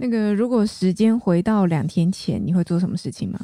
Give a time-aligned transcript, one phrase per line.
[0.00, 3.40] 那个，如果时间回到两天前，你会做什么事情吗？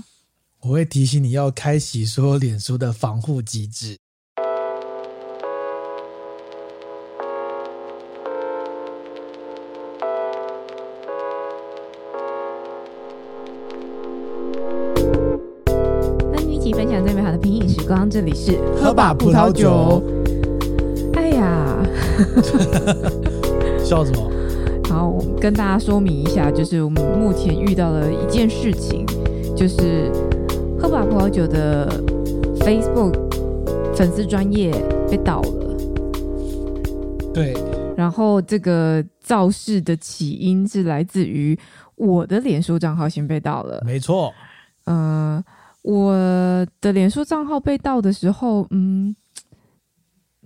[0.60, 3.96] 我会提醒你要开启所有脸书的防护机制。
[15.66, 20.00] 和你一起分享最美好的品饮时光，这里是喝吧葡萄酒。
[21.14, 21.84] 哎呀，
[23.84, 24.30] 笑什么？
[24.88, 29.04] 好，跟大家说明一下，就是我们目前遇到了一件事情，
[29.56, 30.10] 就是
[30.78, 31.88] 喝吧葡萄酒的
[32.60, 33.14] Facebook
[33.94, 34.70] 粉丝专业
[35.10, 35.76] 被盗了。
[37.32, 37.54] 对，
[37.96, 41.58] 然后这个肇事的起因是来自于
[41.96, 43.82] 我的脸书账号先被盗了。
[43.84, 44.32] 没错，
[44.84, 45.44] 嗯、呃，
[45.82, 49.16] 我的脸书账号被盗的时候，嗯。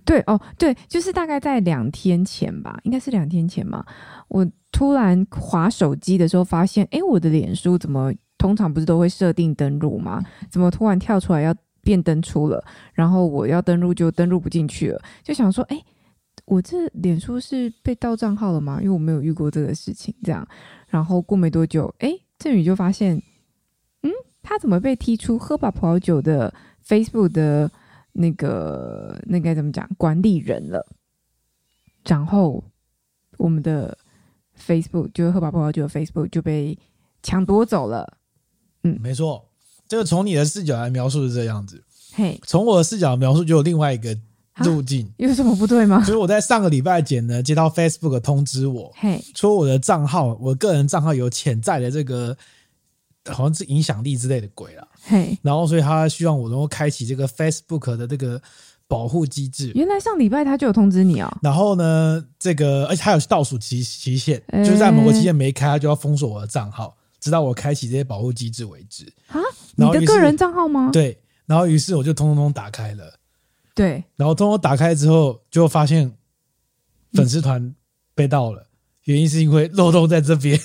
[0.09, 3.85] 对哦，对，就是大概在两天前吧，应该是两天前嘛。
[4.27, 10.19] 我突然滑手机的时候，发现，诶，我的脸书怎么通常不是都会设定登录吗？
[10.49, 12.59] 怎么突然跳出来要变登出了？
[12.91, 15.79] 然后我要登录就登录不进去了，就想说，诶，
[16.45, 18.79] 我这脸书是被盗账号了吗？
[18.81, 20.43] 因为我没有遇过这个事情，这样。
[20.87, 23.15] 然后过没多久，诶，振宇就发现，
[24.01, 24.09] 嗯，
[24.41, 26.51] 他怎么被踢出喝吧葡萄酒的
[26.83, 27.69] Facebook 的？
[28.21, 29.89] 那个那该怎么讲？
[29.97, 30.85] 管理人了，
[32.03, 32.61] 然后
[33.37, 33.97] 我们的
[34.61, 36.77] Facebook 就是喝吧葡萄酒的 Facebook 就被
[37.23, 38.17] 抢夺走了。
[38.83, 39.49] 嗯，没错，
[39.87, 41.81] 这个从你的视角来描述是这样子。
[42.13, 44.13] 嘿，从我的视角描述就有另外一个
[44.65, 45.99] 路径，有什么不对吗？
[46.01, 52.37] 就是我在上个礼拜前呢，接到 Facebook 通知我，嘿，说我的账号，我个人账号有潜在的这个。
[53.25, 58.41] 好像是影响力之类的鬼了，嘿，然后所以他希望我能够开启这个 Facebook 的这个
[58.87, 59.71] 保护机制。
[59.75, 61.37] 原来上礼拜他就有通知你啊、哦。
[61.43, 69.05] 然后呢，这个而且他有倒数期期限，欸、就是在某个期限没开，他就要封锁我的账号，直到我开启这些保护机制为止。
[69.27, 69.39] 啊，
[69.75, 70.89] 你的个人账号吗？
[70.91, 71.21] 对。
[71.45, 73.13] 然后于是我就通通通打开了，
[73.73, 74.03] 对。
[74.15, 76.11] 然后通通打开之后，就发现
[77.13, 77.73] 粉丝团
[78.13, 78.67] 被盗了，嗯、
[79.05, 80.59] 原因是因为漏洞在这边。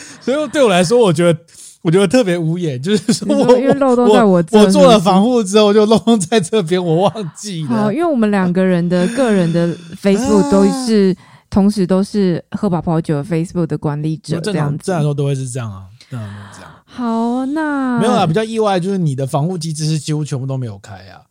[0.20, 1.38] 所以对我来说，我觉得
[1.82, 7.68] 我觉得特别无言，就是说我因为漏洞在我这，我做了防护之后就漏洞在这边，我忘记了。
[7.68, 9.68] 好，因为我们两个人的 个人的
[10.02, 16.70] Facebook 都是、啊、同时都是喝饱泡酒 Facebook 的管理者，这样子，正常说都会是这样啊，正常都这样。
[16.84, 21.22] 好，那没有啦，比较意外就是你的防护机制是几乎全部都没有开啊，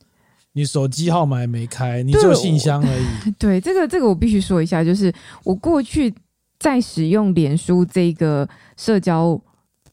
[0.54, 3.32] 你手机号码也没开，你只有信箱而已。
[3.38, 5.14] 对，这个这个我必须说一下，就是
[5.44, 6.14] 我过去。
[6.60, 9.40] 在使用脸书这个社交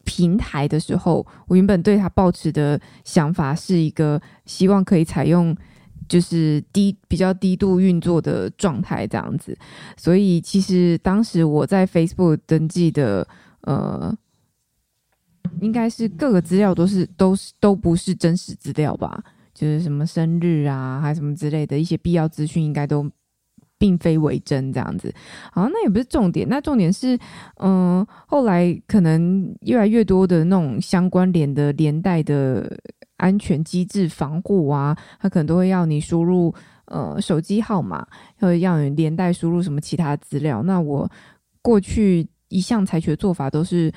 [0.03, 5.55] 平台的时候，我原本对它抱持的想法是一个希望可以采用
[6.07, 9.57] 就是低比较低度运作的状态这样子，
[9.95, 13.27] 所以其实当时我在 Facebook 登记的
[13.61, 14.15] 呃，
[15.61, 23.09] 应该是各个资料都是都是都不是真实资料吧，就是什么生日啊，还什么之类的一些必要资讯，应该都。
[23.85, 25.13] 并非为真这样子，
[25.51, 26.49] 好，那也不是重点。
[26.49, 27.15] 那重点是，
[27.57, 32.75] 嗯、后来可能越来越多的那种相关联的连带的
[33.17, 36.51] 安全机制防护啊，它可能都会要你输入
[36.85, 38.03] 呃手机号码，
[38.39, 40.63] 或者要你连带输入什么其他资料。
[40.63, 41.07] 那我
[41.61, 43.91] 过去一向采取的做法都是。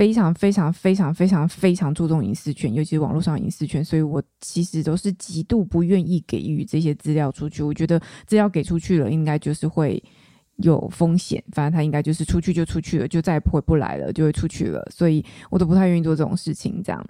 [0.00, 7.62] 非常非常非常非常非常注重隐私权，尤其是网络上隐私权，所以我其实都是极度不愿意给予这些资料出去。
[7.62, 10.02] 我觉得资料给出去了，应该就是会
[10.56, 11.44] 有风险。
[11.52, 14.82] 反正他应该就是出去就出去了，就再也回不来了，就会出去了。
[14.90, 17.06] 所以我都不太愿意做这种事情，这样。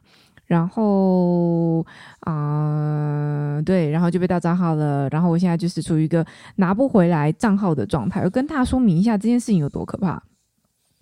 [0.46, 1.86] 然后
[2.22, 5.08] 啊、对，然后就被盗账号了。
[5.10, 6.26] 然后我现在就是处于一个
[6.56, 8.22] 拿不回来账号的状态。
[8.24, 10.20] 我跟大家说明一下这件事情有多可怕。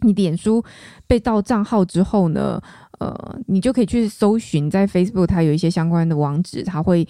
[0.01, 0.65] 你脸书
[1.07, 2.61] 被盗账号之后呢，
[3.01, 7.07] 呃，你就可以去搜寻，在 Facebook 它有一些相关的网址，它会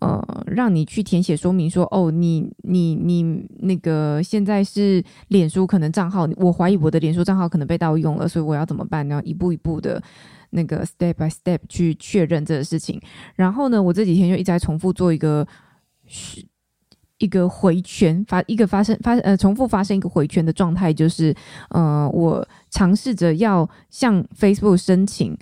[0.00, 3.22] 呃让你去填写说明说，哦，你你你
[3.58, 9.06] 那个现在是脸书可能账号，我怀疑我的脸书账号可能被盗用了，所以我要怎么办？
[9.06, 10.02] 然后一步一步的
[10.50, 12.98] 那个 step by step 去确认这个事情。
[13.34, 15.46] 然后呢，我这几天就一直在重复做一个。
[17.20, 21.34] 一个回圈发一个发生发呃重复发生一个回圈的状态，就是
[21.68, 25.36] 呃我尝试着要向 Facebook 申请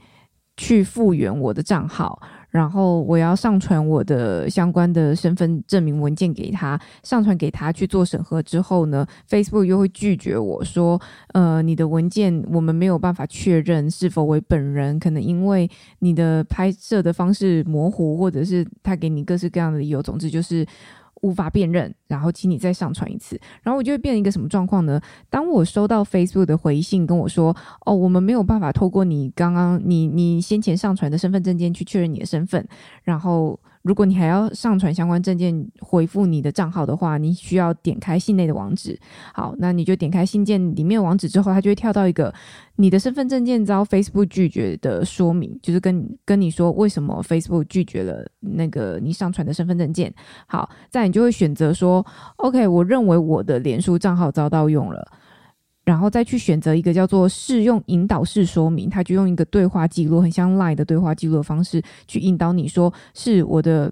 [0.56, 2.20] 去复原我的账号，
[2.50, 11.00] 然后我要上传我的相关的身份证明文件给他，上传给他去做审核之后呢，Facebook 又会拒绝我说，
[11.32, 15.70] 呃你的文件我们没有办法确认是否为本人，可能因为
[16.00, 20.66] 你的拍摄的方式模糊，或者是他给你各式各样的理由，总之就是。
[21.22, 25.00] 无法辨认，然后请你再上传一次，然后我就会变成一个什么状况呢？
[25.30, 27.56] 当我收到 Facebook 的回信跟我说，
[27.86, 32.66] 哦，我们没有办法透过你刚刚你你先前上传的身份证件去确认你的身份，
[33.02, 33.58] 然后。
[33.88, 39.00] 如果你还要上传相关证件回复你的账号的话，你需要点开信内的网址。
[39.32, 42.32] 好，那你就点开信件里面网址之后，它就会跳到一个
[42.76, 50.12] 你的身份证件遭 Facebook 拒绝的说明，就是跟跟你说为什么 Facebook 拒绝了那个你上传的身份证件。
[50.46, 52.04] 好，再你就会选择说
[52.36, 55.10] ，OK，我认为我的脸书账号遭盗用了。
[55.88, 63.90] 然后再去选择一个叫做适用引导式说明，他就用一个对话记录，很像 LINE 的对话记录的方式去引导你说，是我的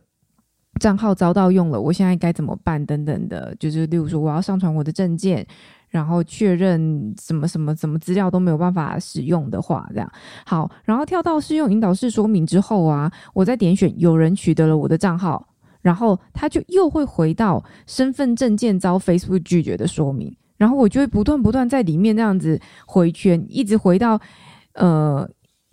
[0.79, 5.47] 账号遭盗用了，我现在该怎么办等等的，就是例如说我要上传我的证件，
[5.89, 10.13] 然后确认什么什么什么资料都没有办法使用的话，这样
[10.45, 15.49] 好，然后跳到适用引导式说明之后啊，我再点选有人取得了我的账号，
[15.81, 20.37] 然后他就又会回到身份证件遭 Facebook 拒绝的说明。
[20.57, 24.21] 然后我就会不断不断在里面这样子回圈，一直回到，
[24.75, 25.29] 呃。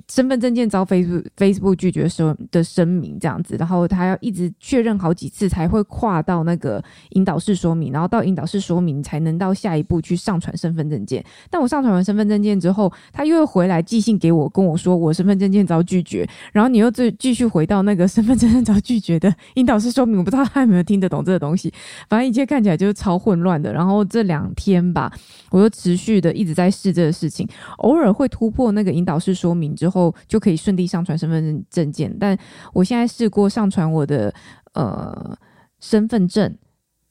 [0.09, 11.23] 身份证件遭 Facebook Facebook 拒绝声的声明这样子，然后他要一直确认好几次才会跨到那个引导式说明，然后到引导式说明才能到下一步去上传身份证件。
[11.49, 20.17] 但我上传完身份证件之后，他又会回来寄信给我，跟我说我身份证件遭拒绝，然后你又再继续回到那个身份证件遭拒绝的引导式说明。
[20.19, 21.73] 我不知道他有没有听得懂这个东西，
[22.09, 23.71] 反正一切看起来就是超混乱的。
[23.71, 25.11] 然后这两天吧，
[25.49, 27.47] 我又持续的一直在试这个事情，
[27.77, 29.92] 偶尔会突破那个引导式说明之后。
[29.93, 32.37] 后就可以顺利上传身份证件，但
[32.73, 34.33] 我现在试过上传我的
[34.73, 35.37] 呃
[35.79, 36.57] 身份证、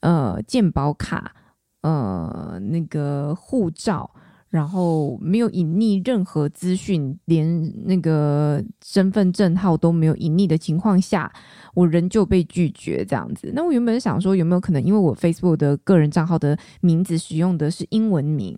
[0.01, 1.33] 呃健保卡、
[1.81, 4.09] 呃那个护照，
[4.49, 7.45] 然后没有隐匿任何资讯，连
[7.87, 11.31] 那个身份证号都没有隐匿的情况下，
[11.73, 13.51] 我仍旧被拒绝这样子。
[13.55, 18.57] 那我原本想说，有没有可能，因为我 Facebook 的个人账号的名字使用的是英文名？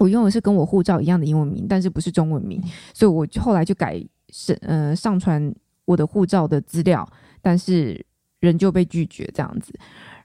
[0.00, 2.60] 我用的是跟我护照一样的英文名，但是不是中文名，
[2.94, 5.54] 所以我后来就改是呃上传
[5.84, 7.06] 我的护照的资料，
[7.42, 8.04] 但是
[8.40, 9.78] 仍旧被拒绝这样子。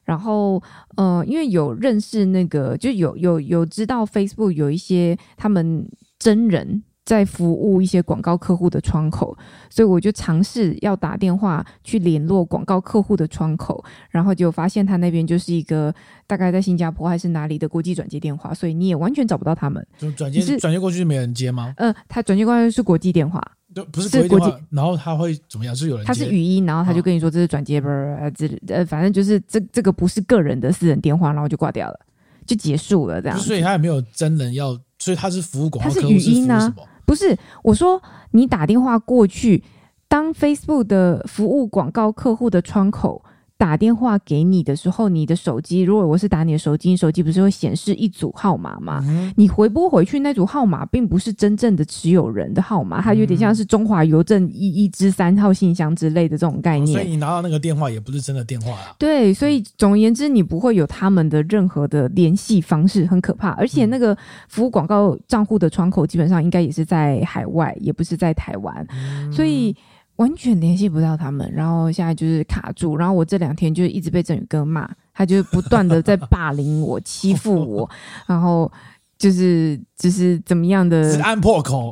[0.06, 0.63] 然后
[0.95, 5.86] 呃，因为有认识那个，就有有有知道 Facebook 有一些他们
[6.18, 6.81] 真人。
[7.05, 9.37] 在服务一些广告客户的窗口，
[9.69, 15.93] 所以我就尝试要打电话去联络广告客户的窗口，然后就发现他那边就是一个
[16.25, 19.85] 大概在新加坡还是哪里的国际转接电话，所以你也完全找不到他们。
[19.99, 21.73] 就转接是转接过去就没人接吗？
[21.77, 23.39] 嗯、呃，他转接过去是国际电话，
[23.71, 24.59] 对，不是国际电话。
[24.71, 25.75] 然后他会怎么样？
[25.75, 26.05] 是有人？
[26.07, 31.99] 他是语音，然后他就跟你说这是转接，不是呃，反正就是这这个不是个人的私人电话，然后就挂掉了，
[32.47, 33.37] 就结束了这样。
[33.37, 36.75] 所以他也没有真人要，所以他是服务广告客户，他是语音呢、啊？
[37.05, 39.63] 不是，我说你打电话过去，
[40.07, 43.25] 当 Facebook 的服务广告客户的窗口。
[43.57, 49.01] 打电话给你的时候，你的手机如果我是打你的手机，你手机不是会显示一组号码吗？
[49.07, 56.99] 嗯、你回拨回去那组号码，并不是真正的持有人的号码，它有点像是中华邮政一一支三号信箱之类的这种概念。
[56.99, 58.93] 哦、所以你拿到那个电话也不是真的电话啊。
[58.99, 63.51] 对，所以总而言之，你不会有他们的任何的联系方式，很可怕。
[63.51, 64.15] 而且那个
[64.49, 69.73] 服务广告账户的窗口基本上应该也是在海外，也不是在台湾，嗯、所以。
[70.17, 77.89] 完全联系不到他们，然后现在就是卡住，然后我这两天就一直被振宇哥骂，他就不断的在霸凌我、欺负我，
[78.25, 78.71] 然后
[79.17, 81.91] 就是就是怎么样的，只按破口，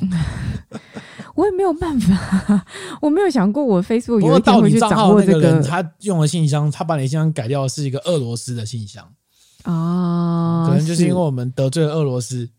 [1.35, 2.65] 我也没有办法，
[3.01, 5.39] 我没有想过我 Facebook 有一天会去掌握这个。
[5.39, 9.05] 人他用的信箱，他把你信箱改掉的是一个俄罗斯的信箱
[9.63, 12.49] 啊，可能就是因为我们得罪了俄罗斯。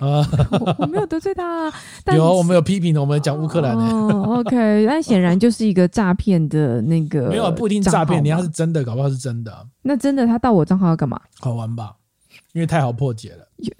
[0.00, 0.26] 啊
[0.60, 1.72] 我，我没有得罪他，啊，
[2.14, 3.82] 有我们有批评的，我们讲乌克兰的。
[3.82, 9.66] 哦，OK，但显然就是一个诈骗的那个， 没有不一定诈骗，你要是真的，搞不好是真的。
[9.82, 11.20] 那真的他盗我账号要干嘛？
[11.40, 11.96] 好玩吧？
[12.52, 13.48] 因为太好破解了。
[13.56, 13.72] 有，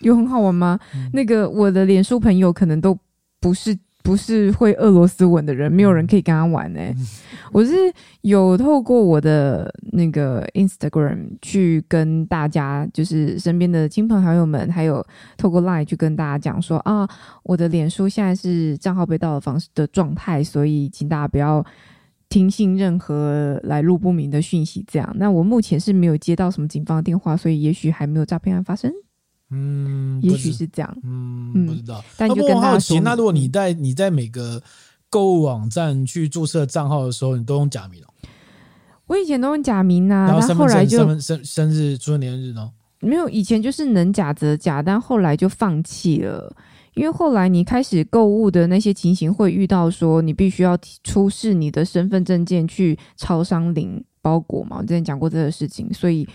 [0.12, 0.78] 有很好玩吗？
[0.94, 2.98] 嗯、那个我的脸书朋友可能都
[3.40, 3.78] 不是。
[4.04, 6.94] 不是会俄罗斯文的人，没有人可以跟他玩呢、欸。
[7.50, 7.72] 我是
[8.20, 15.02] 有透过我的那个 Instagram 去跟大家，就是身边的亲朋好友们，还有
[15.38, 17.08] 透过 Line 去跟大家讲说啊，
[17.44, 21.64] 我的脸书现在是账号被盗的方式的状态，所以请大家不要
[22.28, 24.84] 听信任何来路不明的讯息。
[24.86, 28.92] 这样，那我目前是没有接到什么警方的电话，所以也许还没有诈骗案发生。
[29.54, 30.96] 嗯，也许是这样。
[31.04, 32.02] 嗯，不知道。
[32.16, 34.60] 但就跟他说，那如果你在你在每个
[35.08, 38.08] 购物网站去注册账号的时候，你都用假名哦？
[39.06, 42.70] 我以前都用假名啊，然后但后来就生生生日、出生年日呢？
[43.00, 46.50] 没有，以前就是能假则假，但后来就放弃了，
[46.94, 56.26] 因为后来你开始购物的那些情形会遇到说，你必须要出示你的身份证件去超商领包裹嘛，我之前讲过这个事情，所以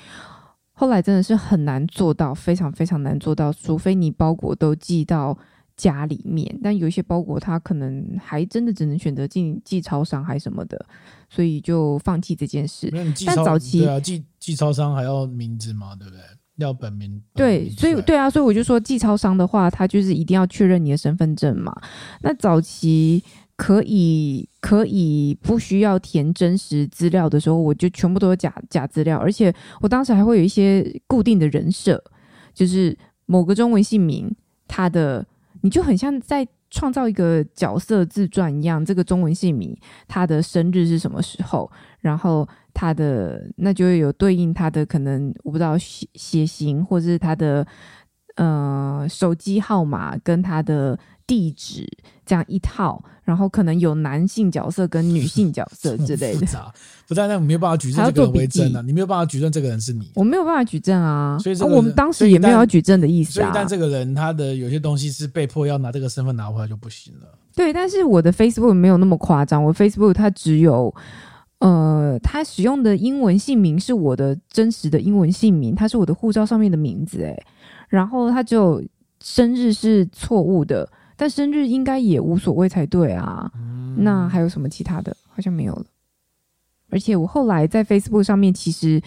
[0.80, 5.38] 后来真的是很难做到，非常非常难做到，除非你包裹都寄到
[5.76, 10.86] 家里面，但有一些包裹它可能还真的只能选择寄寄超商还什么的，
[11.30, 12.90] 所以就放弃这件事。
[13.26, 16.22] 但早期对啊，寄寄超商还要名字嘛，对不对？
[16.56, 17.22] 要本名。
[17.34, 21.76] 对，所以对啊，所以我就说寄超商的话，他就是一定要确认你的身份证嘛。
[22.22, 23.22] 那早期
[23.60, 32.02] 可以可以不需要填真实资料的时候，我就全部都有假假资料，而且我当时还会有一些固定的人设，
[32.54, 34.34] 就是某个中文姓名，
[34.66, 35.28] 他的。
[35.62, 41.70] 你就很像在创造一个角色自传一样，这个中文姓名，他的生日是什么时候？
[42.00, 47.68] 然后他的那就会有对应他的可能我不知道血血型，或者是他的
[48.38, 50.98] 呃手机号码跟他的。
[51.30, 51.88] 地址
[52.26, 56.40] 这样一套，然后可能有男性角色跟女性角色之类的。
[56.42, 56.74] 复杂，
[57.08, 61.38] 不但那我没有办法举证这个人为真啊，你没有办法举证这个人是你，我没有办法举证啊。
[61.40, 63.44] 所以、啊、我们当时也没有要举证的意思啊。
[63.44, 67.28] 所以，但这个人他的有些东西是被迫要拿这个身份拿回来就不行了。
[67.56, 70.92] 对，但是我的 Facebook 没有那么夸张，我 Facebook 它只有
[71.60, 77.38] 呃，他使用的英文姓名是我的真实的英文姓名，它是我的护照上面的名字，哎，
[77.90, 78.84] 然后他只有
[79.22, 80.90] 生日是错误的。
[81.20, 85.14] 但生日应该也无所谓才对啊，嗯，那还有什么其他的？
[85.28, 85.86] 好像没有了。
[86.90, 89.02] 而且我后来在 Facebook 上面，其实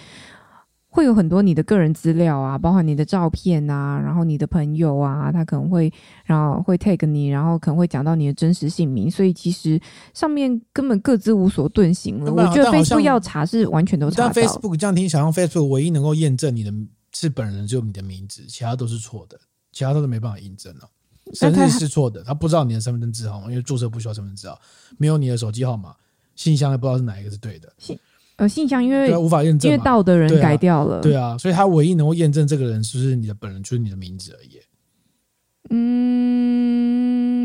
[0.88, 5.90] 会有很多你的个人资料啊，包括你的照片啊，然后你的朋友啊，他可能会
[6.26, 9.80] 然后会 tag 你，然后可能会讲到你的真实姓名，所以其实
[10.12, 12.30] 上面根本各自无所遁形了。
[12.30, 14.32] 我觉得 Facebook 要查是完全都查到。
[14.34, 16.70] 但 Facebook 这样听，想用 Facebook 唯一能够验证你的
[17.14, 19.40] 是本人，只有你的名字，其他都是错的，
[19.72, 20.88] 其他都是没办法印证了。
[21.32, 24.60] 生日是错的，他不知道你的身份证字号码，因为注册不需要身份证字号，
[24.98, 25.94] 没有你的手机号码，
[26.34, 27.72] 信箱也不知道是哪一个是对的。
[27.78, 27.98] 信
[28.36, 34.58] 呃，信箱因为无法验证，因为盗的人改掉了对、啊，对啊，所以他唯一能够验证这个人是不是你的本人，就是你的名字而已。
[35.70, 37.01] 嗯，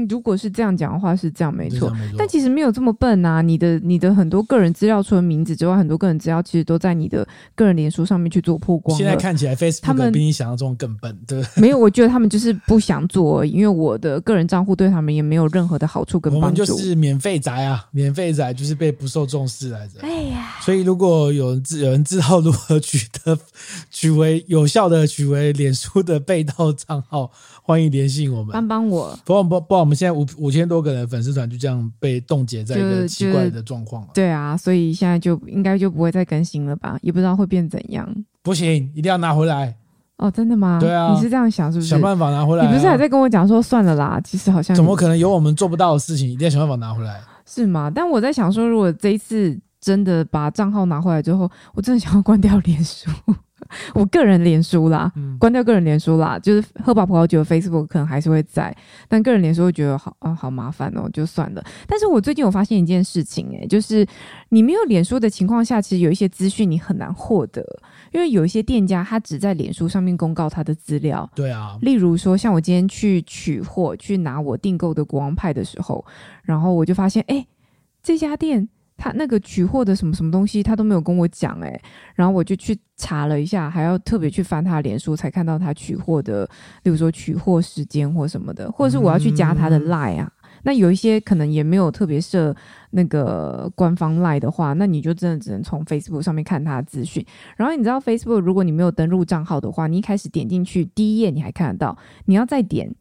[0.08, 3.42] 如果是这样讲的话，是这样没错，但其实没有这么笨啊！
[3.42, 8.98] 你的你的很多个人资料，除了名字之外，很多个人资料其实都在你的个人脸书上面去做曝光。
[8.98, 11.44] 现在看起来，Facebook 他们比你想象中更笨，对？
[11.56, 16.46] 没有，我觉得他们就是不想做而已，因为我的个人账户对他们也没有任何的好处跟帮助。
[16.46, 20.00] 我们就是免费宅啊，免费宅就是被不受重视来着。
[20.02, 23.38] 哎呀，所以如果有人知有人知道如何取得
[23.92, 27.32] 取为有效的取为脸书的被盗账号。
[27.64, 29.20] 欢迎联系我们，帮帮我。
[29.26, 34.10] 不不不，我们现在五五千多个人粉丝团就这样被冻结在一个奇怪的状况了。
[34.14, 37.00] 对啊，所以现在就应该就不会再更新了吧？
[37.02, 38.08] 也不知道会变怎样。
[38.44, 39.76] 不行，一定要拿回来。
[40.18, 40.80] 哦，真的吗？
[40.80, 41.90] 对啊，你是这样想是不是？
[41.90, 42.68] 想办法拿回来啊。
[42.68, 44.20] 你不是还在跟我讲说算了啦？
[44.24, 46.28] 其实好像怎么可能有我们做不到的事情？
[46.28, 47.22] 一定要想办法拿回来。
[47.46, 47.92] 是吗？
[47.94, 53.10] 但我在想说，如果这一次真的把账号拿回来之后，我真的想要关掉脸书。
[53.96, 58.76] 我个人脸书啦，关掉个人脸书啦，就是喝饱葡萄酒的 Facebook 可能还是会在，
[59.08, 61.64] 但个人脸书会觉得好啊，好麻烦哦，就算了。
[61.88, 64.06] 但是我最近有发现一件事情，欸，诶，就是
[64.50, 67.64] 你没有脸书的情况下，其实有一些资讯你很难获得，
[68.12, 71.30] 因为有一些店家他只在脸书上面公告他的资料。
[71.36, 76.06] 对啊，例如说像我今天去取货去拿我订购的国王派的时候，
[76.44, 77.46] 然后我就发现，哎，
[78.02, 78.70] 这家店。
[78.98, 81.82] 他那个取货的什么什么东西，他都没有跟我讲诶、欸，
[82.16, 86.44] 然后我就去查了一下，还要特别去翻他的脸书才看到他取货的，
[86.84, 90.32] 例如说取货时间或什么的，或者是我要去加他的 Line 啊。
[90.44, 92.56] 嗯、那有一些可能也没有特别设
[92.90, 97.24] 那个官方 Line 的话，那你就真的只能从 Facebook 上面看他的资讯。
[97.56, 102.96] 然后你知道 Facebook 如果你没有登录账号的话，你一开始点进去第一页你还看得到，你要再点。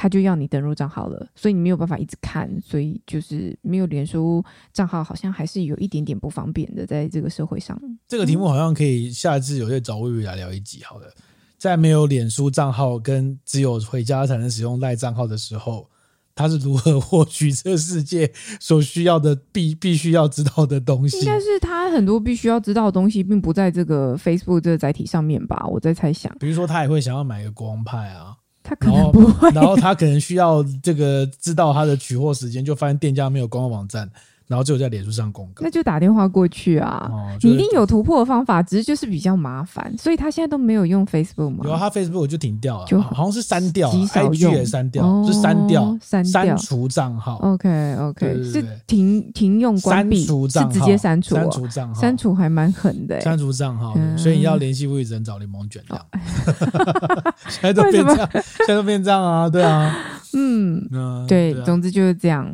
[0.00, 7.76] 他就要你登录账号了，所以你没有办法一直看，所以就是没有脸书账号，好像还是有一点点不方便的，在这个社会上。
[8.06, 10.84] 这个题目好像可以下一次有些找薇薇来聊一集。
[10.84, 11.12] 好了，
[11.58, 15.90] 在没有脸书账号跟只有回家才能使用赖账号的时候，
[16.36, 21.18] 他是如何获取这世界所需要的必必须要知道的东西？
[21.20, 25.66] 应该是他很多必须要知道的东西，并不在这个 Facebook 这个载体上面吧？
[25.66, 26.32] 我在猜想。
[26.38, 28.36] 比如说，他也会想要买个光派啊。
[28.68, 34.08] 他可能不会，然后他可能需要这个知道他的取货时间，就发现店家没有官方网站。
[34.48, 37.06] 然后就在脸书上公告，那就打电话过去啊！
[37.12, 41.58] 哦、你一定有突破的方法，只是就是比较麻烦，所以他现在都没有用 Facebook 吗？
[41.64, 47.36] 有啊，他 Facebook 就停掉了，就好像是删掉，IG 也删掉，哦、是删掉，删删除账号。
[47.42, 53.92] OK OK，是停停用关闭，删除账号是直接删除，删除账号，删除还蛮狠的，删除账号。
[53.96, 56.06] 嗯、所以你要联系 Wii 只能找柠檬卷这样。
[56.12, 59.48] 哦、 现在都变这样， 现在都变这样啊！
[59.50, 59.94] 对啊，
[60.32, 62.50] 嗯，嗯对，对啊、总之就是这样。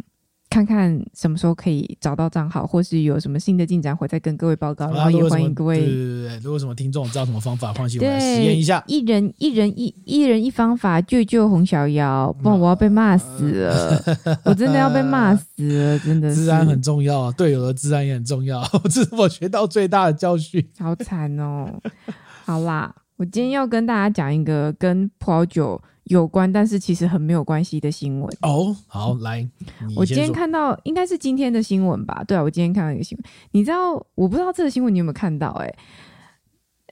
[0.55, 4.89] 看看什么时候可以找到账号，或是有什么新的进展，会再跟各位报告。
[4.93, 8.81] 然后也欢迎各位，对对对对，如果什么听众知道什么方法，放心我来实验一下。
[8.87, 14.01] 一人一人一一人一方法，救救洪小妖，不然我要被骂死了，
[14.47, 16.33] 我真的要被骂死了，真的。
[16.33, 20.65] 治安很重要，队友的治安也很重要， 这是我学到最大的教训。
[20.79, 21.69] 好惨哦！
[22.45, 25.83] 好啦，我今天要跟大家讲一个跟葡萄酒。
[26.05, 28.77] 有关，但是其实很没有关系的新闻哦。
[28.87, 29.49] 好，来，
[29.97, 32.23] 我今天看到应该是今天的新闻吧？
[32.29, 33.25] 对啊，我今天看到一个新闻。
[33.53, 35.49] 你知道，我不知道这个新闻你有没有看到？
[35.53, 35.75] 哎，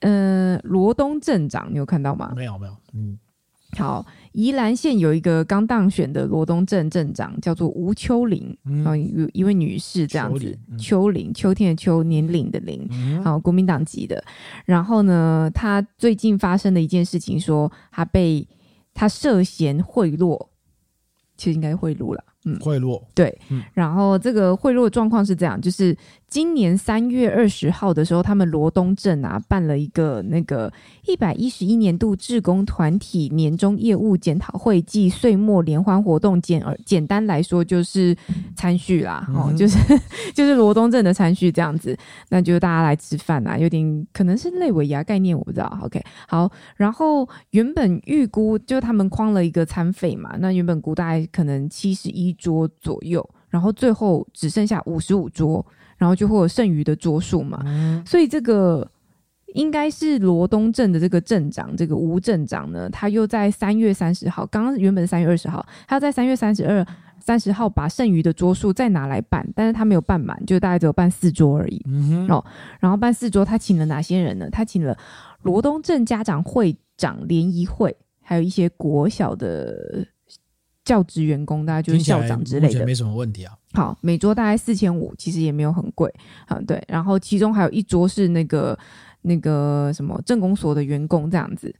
[0.00, 2.32] 嗯，罗东镇长，你有看到吗？
[2.34, 2.74] 没有，没有。
[2.94, 3.18] 嗯，
[3.76, 8.82] 好，宜兰县有一个刚当选的罗东镇镇长，叫做吴秋玲，嗯，
[9.14, 14.24] 有一位女士这样子，秋玲，嗯，秋天的秋，年龄的龄，嗯，好，国民党籍的。
[14.64, 18.48] 然后呢，她最近发生的一件事情，说她被。
[18.94, 20.48] 他涉嫌贿赂，
[21.36, 22.24] 其实应该贿赂了。
[22.44, 23.00] 嗯，贿赂。
[23.14, 25.96] 对，嗯，然后这个贿赂状况是这样，就是
[26.32, 30.72] 今年三月二十号的时候，他们罗东镇啊办了一个那个
[31.06, 38.16] 一百一十一年度志工团体年终业务检讨会暨岁末联欢活动简而简单来说就是
[38.56, 39.78] 餐叙啦，哦、嗯， 就是
[40.34, 41.94] 就是罗东镇的餐叙这样子，
[42.30, 45.78] 那就大家来吃饭啊，有点可能是类尾牙概念，我不知道。
[45.82, 52.32] OK，好，然后原本预估就他们框了一个餐费嘛，那原本估大概可能七十一。
[52.38, 55.64] 桌左右，然后最后只剩下五十五桌，
[56.02, 57.62] 然后就会有剩余的桌数嘛。
[57.64, 58.90] 嗯、所以这个
[59.54, 66.84] 应该是罗东镇的这个镇长，这个吴镇长呢，他又在三月三十号，刚刚原本三月二十号，他要在三月三十二、
[67.20, 71.80] 三十号把剩余的桌数再拿来办，但是他没有办满，就大概只有办四桌而已。
[71.86, 72.44] 嗯、哦，
[72.80, 74.50] 然后办四桌，他请了哪些人呢？
[74.50, 74.98] 他请了
[75.42, 80.04] 罗东镇家长会长联谊会，还有一些国小的。
[80.84, 83.54] 教职员工，大概就是校长之类的，没什么问题啊。
[83.74, 86.12] 好，每桌大概四千五，其实也没有很贵。
[86.48, 86.82] 嗯，对。
[86.88, 88.78] 然后其中还有一桌是那个
[89.22, 91.74] 那个什么镇公所的员工，这样子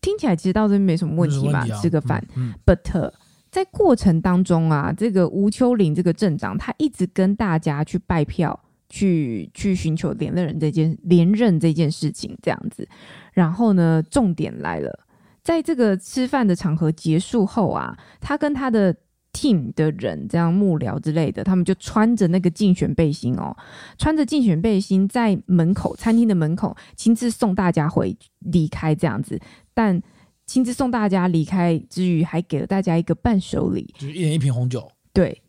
[0.00, 1.64] 听起来其实到这边没什么问题吧？
[1.64, 2.22] 题啊、吃个饭。
[2.34, 3.12] 嗯嗯、But
[3.50, 8.58] 在过程当中啊，这个吴秋玲这个镇长，他一直跟大家去拜票，
[8.90, 12.86] 去去寻求连任人这件连任这件事情，这样子。
[13.32, 15.05] 然后呢，重点来了。
[15.46, 18.92] 在这个吃饭的场合结束后啊，他跟他的
[19.32, 23.56] team 的人，这样幕僚之类的，他们就穿着那个竞选背心哦，
[23.96, 29.40] 穿着竞选背心在门口餐厅的门口亲自送大家回离开这样子，
[29.72, 30.02] 但
[30.46, 35.40] 亲自送大家离开之余，还给了大家一个伴手礼，就是一人一瓶红酒，对。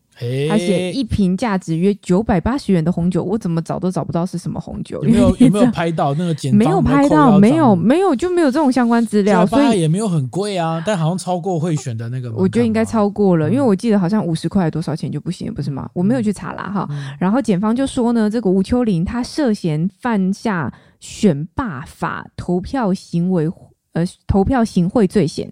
[0.48, 5.02] 他写一瓶价值约九百八十元的红酒，我怎么找都找不到是什么红酒。
[5.04, 6.54] 有没有有没有拍到那个简？
[6.54, 10.82] 没有拍到，没有没有就没有这种相关资料，所以也没有很贵啊。
[10.84, 15.88] 但好像超过会选的那个，我觉得应该超过了，因为我记得好像五十块多少钱就不行，不是吗？
[15.92, 16.88] 我没有去查啦哈。
[17.18, 23.48] 然后检方就说呢，这个吴秋玲她涉嫌犯下选罢法投票行为
[23.92, 25.50] 呃投票行贿罪嫌，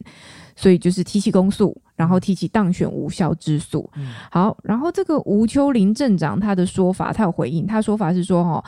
[0.56, 1.80] 所以就是提起公诉。
[1.94, 3.90] 然后提起当选无效之诉。
[3.96, 8.62] 嗯、好，然后这个吴秋林镇长他的说法，他有回应，他说法是说，哦，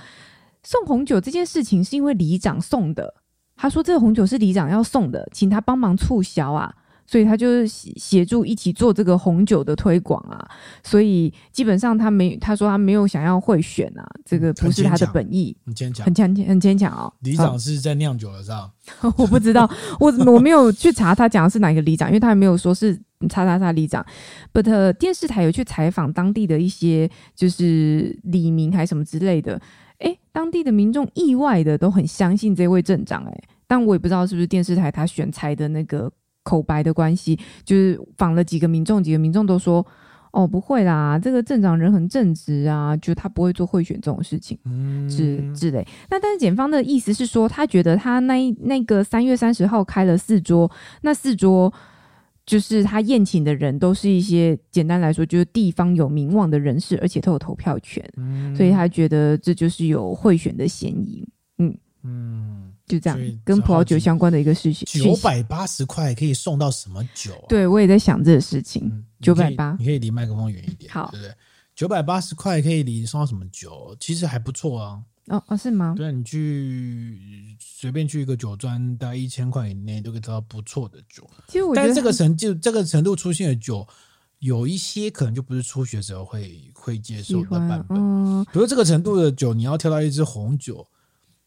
[0.63, 3.13] 送红酒这件事情是因为里长送的，
[3.55, 6.75] 他说这个红酒是里长要送的，请他帮忙促销啊。
[7.11, 10.47] 所以他就是协助一起做这个红酒的推广啊，
[10.85, 17.11] 所以基本上他没他说他没有想要贿选啊，这个不是他的本意，很坚强，很坚强很坚强哦。
[17.21, 18.71] 里长是在酿酒的是吧？
[19.17, 19.69] 我不知道，
[19.99, 22.95] 我我没有去查他讲的是哪个里长，因为他也没有说是
[23.31, 24.05] 叉叉叉里长。
[24.53, 29.59] But 电视台有去采访当地的一些就是李明还什么之类的，
[30.01, 36.13] 诶，当地的民众意外的都很相信这位镇长诶，但我也不知道是不是电视台他选材的那个。
[36.49, 39.87] 口白的关系，就是访了几个民众，几个民众都说
[40.33, 50.71] ：“哦，不会啦，这个镇长人很正直啊，就他不会做贿选这种事情，嗯，之之类。”那但是检方的意思是说，他觉得他那那个三月三十号开了四桌，
[51.03, 51.71] 那四桌
[52.47, 61.29] 就是他宴请的人都是一些简单来说就是地方有名望的人士，而且都有投票权，嗯，所以他觉得这就是有贿选的嫌疑。
[61.59, 62.68] 嗯嗯。
[62.89, 65.03] 就这样，跟葡萄酒相关的一个事情。
[65.03, 67.47] 九百八十块可以送到什么酒啊？
[67.49, 69.05] 对，我也在想这个事情。
[69.21, 70.91] 九百八，你可以离麦克风远一点。
[70.91, 71.35] 好，对不对？
[71.75, 73.95] 九百八十块可以离送到什么酒？
[74.01, 75.01] 其实还不错啊。
[75.27, 75.95] 哦哦，是吗？
[75.95, 81.29] 对，你去随便去一个酒庄，大概一千块以内都可以得到不错的酒。
[81.49, 83.87] 其实我觉得，但是这个程就这个程度出现的酒，
[84.39, 87.99] 有一些可能就不是初学者会会接受的版本。
[87.99, 90.87] 嗯，比如这个程度的酒，你要挑到一支红酒。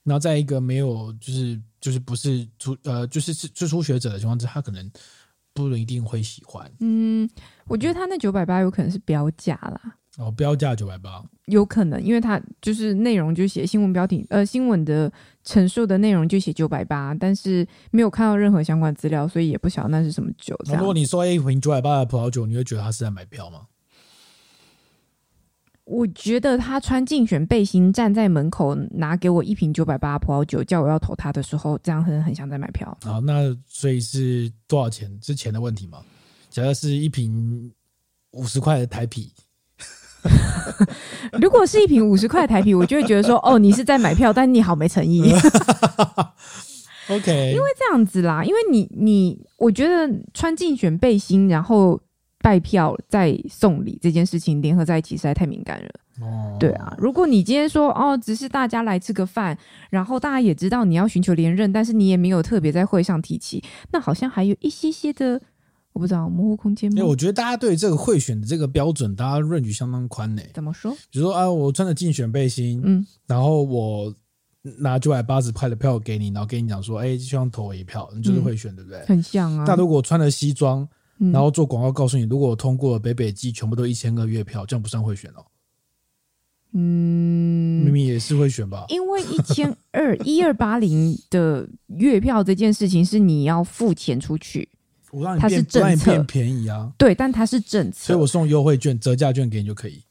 [0.04, 4.92] 然后在一个没有就是就是不是初呃就是是初初学者的情况之下，他可能
[5.54, 6.72] 不一定会喜欢。
[6.80, 7.30] 嗯，
[7.68, 9.98] 我觉得他那九百八有可能是标价啦。
[10.18, 15.10] 哦，标价九百八，有可能，因为他就是内容就写新闻标题，呃，新闻的
[15.46, 20.54] 陈述的内容就写九百八，但是没有看到任何相关资料，所以也不晓得那是什么酒。
[20.66, 23.62] 如果你说一瓶九百八的葡萄酒，你会觉得他是在买票吗？
[25.92, 32.98] 我觉得他穿竞选背心站在门口拿给我一瓶九百八葡萄酒，叫我要投他的时候，这样很很像在买票。
[33.04, 35.12] 好，那所以是多少钱？
[35.22, 36.00] 是钱的问题吗？
[36.50, 37.70] 假设是一瓶
[38.32, 39.34] 五十块的台啤，
[41.42, 45.22] 如果是一瓶五十块的台啤，我就会觉得说，哦，你是在买票，但你好没诚意。
[47.10, 52.00] OK，因为这样子啦，因为你你，我觉得穿竞选背心，然后。
[52.42, 55.90] 拜票再送礼这件事情联合在一起实在太敏感了。
[56.20, 59.58] 哦，对啊，如果你今天说哦，只是大家来吃个饭，
[59.90, 65.42] 然后大家也知道你要寻求连任，但是你也没有特别在会上提起，那好像还有一些些的
[65.94, 67.02] 我不知道模糊空间吗？
[67.02, 70.42] 哎，我觉得大家对这个贿选的这个标准，大家 range 相当宽呢。
[70.54, 70.92] 怎么说？
[71.10, 74.14] 比如说啊，我穿着竞选背心，嗯，然后我
[74.80, 79.06] 拿九百八十块的票给你，然后跟你讲说，哎，希望投我一票，你就是贿选，嗯，对不对？
[79.06, 79.64] 很像啊。
[79.68, 80.88] 那如果穿着西装。
[81.32, 85.46] 然后做广告告诉你，如果我通过北北基，全部都一千个月票，这样不算贿选哦。
[86.74, 88.86] 嗯，明明也是贿选吧？
[88.90, 94.70] 因为一千二 一二八零的月票这件事情是你要付钱出去，
[95.12, 96.92] 我让你变，它是政策变便宜啊。
[96.98, 100.02] 对，但它是政策，所以我送优惠券、折价券给你就可以。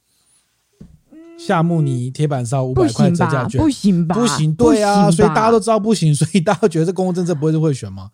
[1.39, 4.15] 夏目尼铁板烧五百块折价券，不行吧？
[4.15, 8.11] 不行，对啊，所以大家都知道不行，所以大家都觉得这公共政策不会是贿选吗？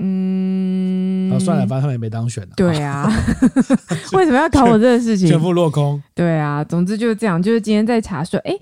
[0.00, 2.48] 嗯，算了，反正他们也没当选。
[2.56, 3.10] 对啊，
[4.14, 5.28] 为什么要考我这个事情？
[5.28, 6.00] 全部落空。
[6.14, 7.42] 对啊，总之就是这样。
[7.42, 8.54] 就是今天在查说，哎，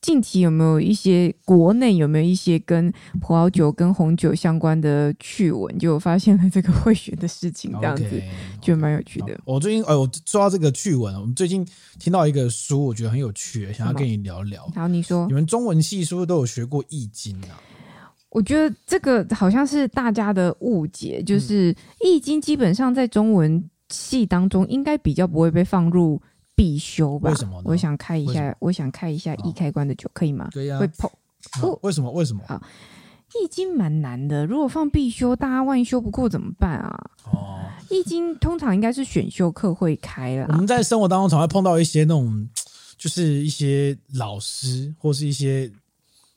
[0.00, 5.78] 近期有没有一些国内有没有一些跟葡萄酒、跟红酒相关的趣闻？
[5.78, 8.04] 就发现了这个会选的事情，这样子
[8.60, 9.38] 就蛮有趣的。
[9.44, 11.66] 我最近，哎，我说到这个趣闻，我们最近
[11.98, 14.68] 听到一个书，我觉得很有趣，想要跟你聊聊。
[14.74, 17.60] 好，你说，你们中文系是不是都有学过《易经》啊？
[18.32, 26.20] 我觉得这个好像是大家的误解，就是《易经》基本上在中文系当中应该比较不会被放入
[26.54, 27.28] 必修吧？
[27.28, 27.64] 为什么呢？
[27.66, 30.48] 我想开一下，我想开一下易开关的酒，可以吗？
[30.50, 31.10] 对呀，会碰。
[31.82, 32.10] 为什么？
[32.10, 32.42] 为什么？
[32.48, 32.56] 好，
[33.38, 37.10] 《易经》蛮难的，如果放必修，大家万一修不过怎么办啊？
[37.30, 37.60] 哦，
[37.94, 40.46] 《易经》通常应该是选修课会开了。
[40.48, 42.48] 我们在生活当中常会碰到一些那种，
[42.96, 45.70] 就是一些老师或是一些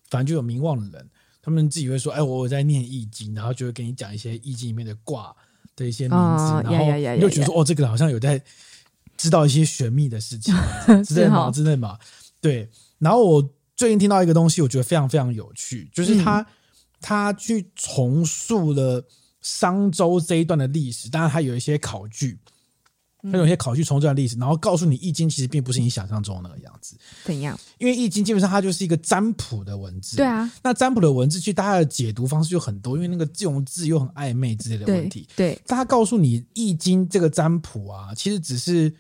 [0.10, 1.10] 反正就有名望的人。
[1.46, 5.32] 他们自己会说：“哎，我在念易经，然后就会给你讲一些易经里面的卦
[5.76, 8.42] 的一些名字，哦、然后你就觉得说，哦，这个好像有在
[9.16, 10.56] 知道一些玄秘的事情，
[11.06, 12.00] 之类嘛，之类嘛。
[12.42, 12.68] 对。
[12.98, 16.46] 然后我最近听到一个东西，我觉得非常非常有趣，就是他、嗯、
[17.00, 19.06] 他去重塑了
[19.40, 22.40] 商周这一段的历史，当然他有一些考据。”
[23.32, 26.96] 他有些考据从这段历史，然后告诉你《易经》其实并不是你想象中的那个样子。
[27.24, 27.58] 怎样？
[27.78, 30.18] 因为《易经》基本上它就是一个占卜的文字。
[30.18, 30.52] 对啊。
[30.62, 35.28] 那占卜的文字，其实大家的解读方式就很多，因为那个用字又很暧昧之类的问题。
[35.36, 35.60] 对。
[35.66, 38.94] 他告诉你，《易经》这个占卜啊，其实只是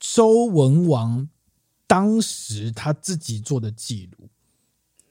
[0.00, 1.28] 周文王
[1.86, 4.28] 当时他自己做的记录。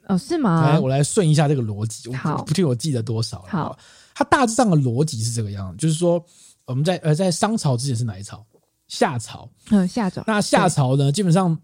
[0.07, 0.69] 哦，是吗？
[0.71, 2.09] 来，我来顺一下这个逻辑。
[2.09, 3.49] 不我记得多少了。
[3.49, 3.79] 好。
[4.13, 6.23] 它大致上的逻辑是这个样子，就是说。
[6.71, 8.45] 我们在呃，在商朝之前是哪一朝？
[8.88, 9.49] 夏朝。
[9.69, 10.23] 嗯，夏朝。
[10.25, 11.12] 那夏朝呢？
[11.12, 11.57] 基本上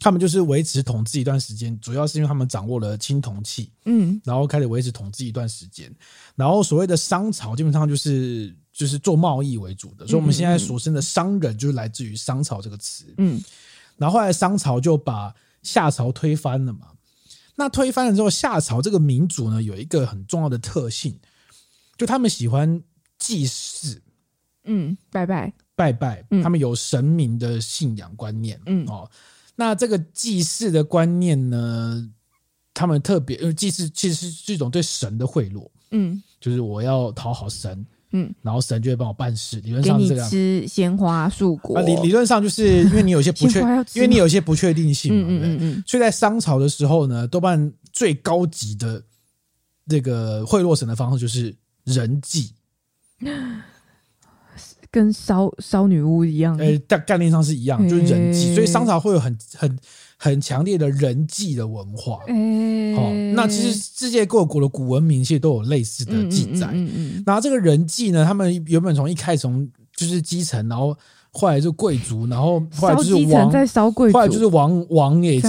[0.00, 3.72] 他们就是维持统治一段时间，主要是因为他们掌握了青铜器。
[3.84, 5.94] 嗯，然后开始维持统治一段时间。
[6.34, 10.06] 然后所谓的商朝，基本上就是就是做贸易为主的。
[10.06, 13.14] 所以我们现在所称的商人，就是来自于商朝这个词。
[13.18, 13.42] 嗯。
[13.96, 16.88] 然后后来商朝就把夏朝推翻了嘛。
[17.54, 21.18] 那推翻了之后，夏朝这个民族呢，有一个很重要的特性，
[21.96, 22.82] 就他们喜欢
[23.18, 24.02] 祭祀。
[24.64, 28.60] 嗯，拜拜拜拜，他们有神明的信仰观念。
[28.66, 29.10] 嗯哦，
[29.56, 32.08] 那这个祭祀的观念呢，
[32.72, 35.68] 他们特别，因为祭祀其实是一种对神的贿赂。
[35.90, 39.60] 嗯，就是我要讨好神，嗯，然后神就会帮我办事。
[39.60, 41.80] 理论上是这样，吃鲜花素果。
[41.82, 43.60] 理理论上就是因为你有些不确，
[43.94, 45.84] 因为你有些不确定性嘛，嗯嗯嗯。
[45.86, 49.02] 所以在商朝的时候呢，多半最高级的
[49.86, 52.52] 这个贿赂神的方式就是人祭。
[54.92, 59.78] 跟烧烧女巫一样，呃，概概念上是一样，就是人际，所以商朝会有很很
[60.18, 62.18] 很强烈的人际的文化。
[62.18, 66.66] 好，那其实世界各国的古文明其实都有类似的记载。
[67.24, 70.94] 然后这个人际呢，他们原本从一开始从就是基层，然后
[71.34, 75.48] 后来就贵族，然后后来就是王在烧贵族，后来就是王王也是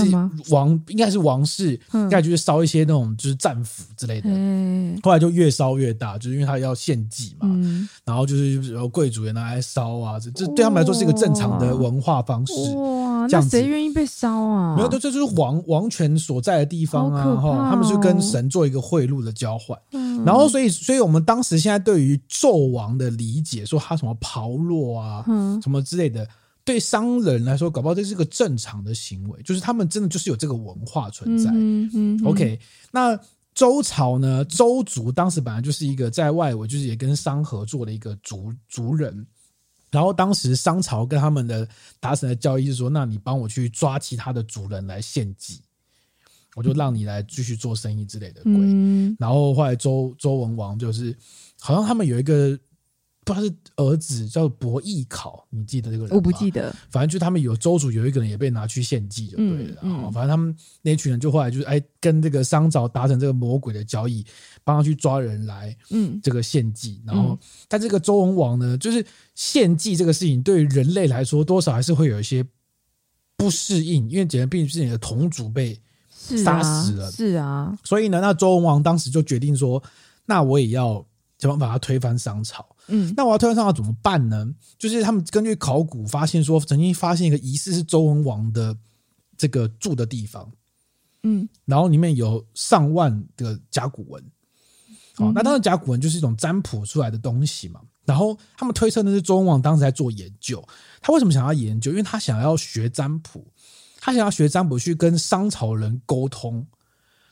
[0.50, 4.30] 王，应该是王室，应该就是烧一些那种就是战俘之类的。
[4.32, 7.50] 嗯、后来就越烧越大，就是因为他要献祭嘛。
[7.52, 12.54] 嗯、然后就是贵族也拿来烧啊，这这对他们来说是一个正常的文化方式。
[12.78, 14.78] 哇，那谁愿意被烧啊？
[14.78, 17.36] 没有，这这就是王王权所在的地方啊。
[17.36, 19.78] 哈、哦，他们是跟神做一个贿赂的交换。
[19.92, 25.73] 嗯、然后所以所以我们当时现在对于纣王的理解，说他什么炮烙啊，嗯，什么。
[25.74, 26.28] 什么之类的，
[26.64, 31.50] 对商人来说，搞不好这是个正常的行为，就是他们真的就是有这个文化存在。
[31.50, 32.60] 嗯嗯嗯、OK，
[32.92, 33.20] 那
[33.56, 34.46] 周朝呢？
[34.46, 39.26] 周族当时本来就是一个在外围，就是也跟商合作的一个族族人。
[39.90, 41.68] 然后当时商朝跟他们的
[42.00, 45.60] 达成的交易是说，那你帮我去抓其他的族人来献祭，
[46.56, 48.42] 我就让你来继续做生意之类的。
[48.46, 51.18] 嗯、然后后来周周文王就是
[51.60, 52.60] 好像他们有一个。
[53.26, 56.16] 不知道是儿子叫博弈考，你记得这个人吗？
[56.16, 56.76] 我不记得。
[56.90, 59.82] 反正就他们有州主有一个人也被拿去献祭，就对了。
[59.84, 64.26] 嗯嗯、反正他们那群人就后来就是哎，跟这个商朝达成这个魔鬼的交易，
[64.64, 67.02] 帮他去抓人来，嗯，这个献祭。
[67.06, 69.06] 然后，但这个周文王呢，就是
[69.36, 72.46] 献祭这个事情，对于人类来说，多少还是会有一些
[73.38, 75.80] 不适应，因为简直毕竟是你的同族被
[76.18, 77.32] 杀死了，是啊。
[77.32, 79.82] 是啊，所以呢，那周文王当时就决定说，
[80.26, 81.06] 那我也要
[81.40, 82.66] 想办法把他推翻商朝。
[82.88, 84.54] 嗯，那我要推翻商朝怎么办呢？
[84.78, 88.76] 就是他们根据考古发现说，曾经发现一个疑似是周文王的
[89.38, 90.52] 这个住的地方，
[91.24, 94.22] 嗯，然后里面有上万的甲骨文，
[95.16, 97.80] 好，那当然甲骨文就是一种占卜出来的东西嘛。
[98.04, 100.62] 然后他们推测那是周文王当时在做研究，
[101.00, 101.90] 他为什么想要研究？
[101.92, 103.48] 因为他想要学占卜，
[104.02, 106.68] 他想要学占卜去跟商朝人沟通，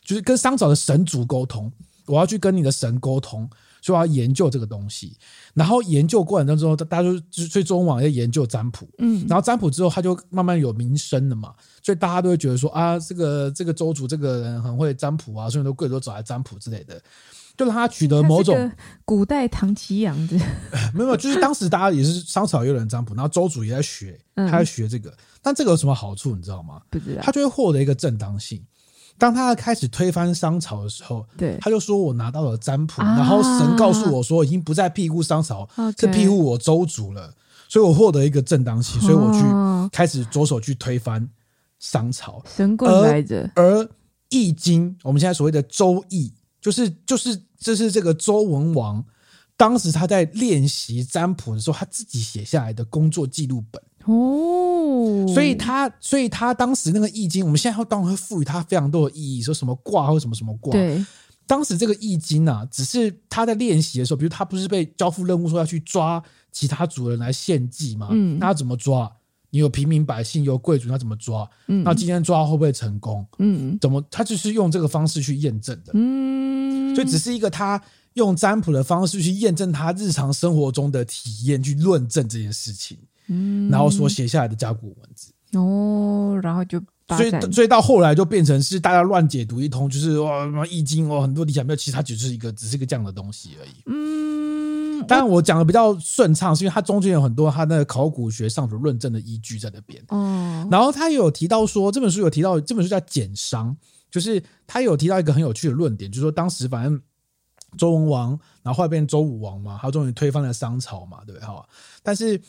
[0.01, 1.69] 就是跟商朝的神族沟通。
[2.05, 3.49] 我要去跟你的神沟通。
[3.81, 5.17] 所以要研究这个东西，
[5.55, 17.01] 然后研究过程当中，大家就就所以周文王在研究占卜，嗯，然后占卜之后，他就慢慢有名声了嘛，所以大家都会觉得说啊，这个这个周主这个人很会占卜啊，所以很多贵找来占卜之类的，
[17.57, 18.71] 就让他取得某种
[19.03, 20.37] 古代唐綺阳的，
[20.93, 26.81] 没有，就是当时大家也是商朝也有人占卜，然后周主也在学，他在学这个，但这个有什么好处你知道吗？
[26.89, 28.63] 不知道，他就会获得一个正当性。
[29.17, 37.31] 当他开始推翻商朝的时候，对，他就说：“我拿到了占卜，啊、然后神告诉我说，已经不再庇护商朝，是、啊、庇护我周族了，
[37.69, 39.39] 所以我获得一个正当性，所以我去
[39.91, 41.29] 开始着手去推翻
[41.79, 42.43] 商朝。
[42.55, 43.47] 神棍来着。
[43.55, 43.83] 而
[44.29, 46.27] 《易经》，我们现在所谓的《周易》，
[46.59, 49.03] 就是就是这是这个周文王
[49.55, 60.71] 当时他在练习占卜的时候，他自己写下来的工作记录本。”哦，所以他，所以他当时那个易经，我们现在会当然会赋予它非常多的意义，说什么卦或什么什么卦。
[60.71, 61.03] 对，
[61.45, 68.07] 当时这个易经啊，只是他在练习的时候，比如他不是被交付任务说要去抓其他族人来献祭吗？
[68.11, 69.11] 嗯，那他怎么抓？
[69.53, 71.45] 你有平民百姓，有贵族，他怎么抓？
[71.67, 73.27] 嗯，那今天抓会不会成功？
[73.39, 74.01] 嗯，怎么？
[74.09, 75.91] 他就是用这个方式去验证的。
[75.93, 77.81] 嗯，所以只是一个他
[78.13, 82.97] 用占卜的方式去验证他日常生活中的体验，去论证这件事情。
[83.31, 93.83] 嗯，然后所写下来的甲骨文字哦，然后就所以所以到后来就变成是大家乱解读一通，就是哇什么易经哦，很多理想没有，其实它只是一个只是一个这样的东西而已。
[93.87, 100.01] 嗯，当然我讲的比较顺畅，是因为它中间有很多它那个考古学上所论证的依据在那边。
[100.07, 103.75] 哦，然后他有提到说，这本书有提到这本书叫《简商》，
[104.09, 107.01] 就是他有提到一个很有趣的论点，就是说当时反正
[107.77, 108.29] 周文王，
[108.63, 111.45] 然后后来变成周武王嘛，他终于推翻了商朝嘛，对不对？
[111.45, 111.67] 哈，
[112.01, 112.41] 但是。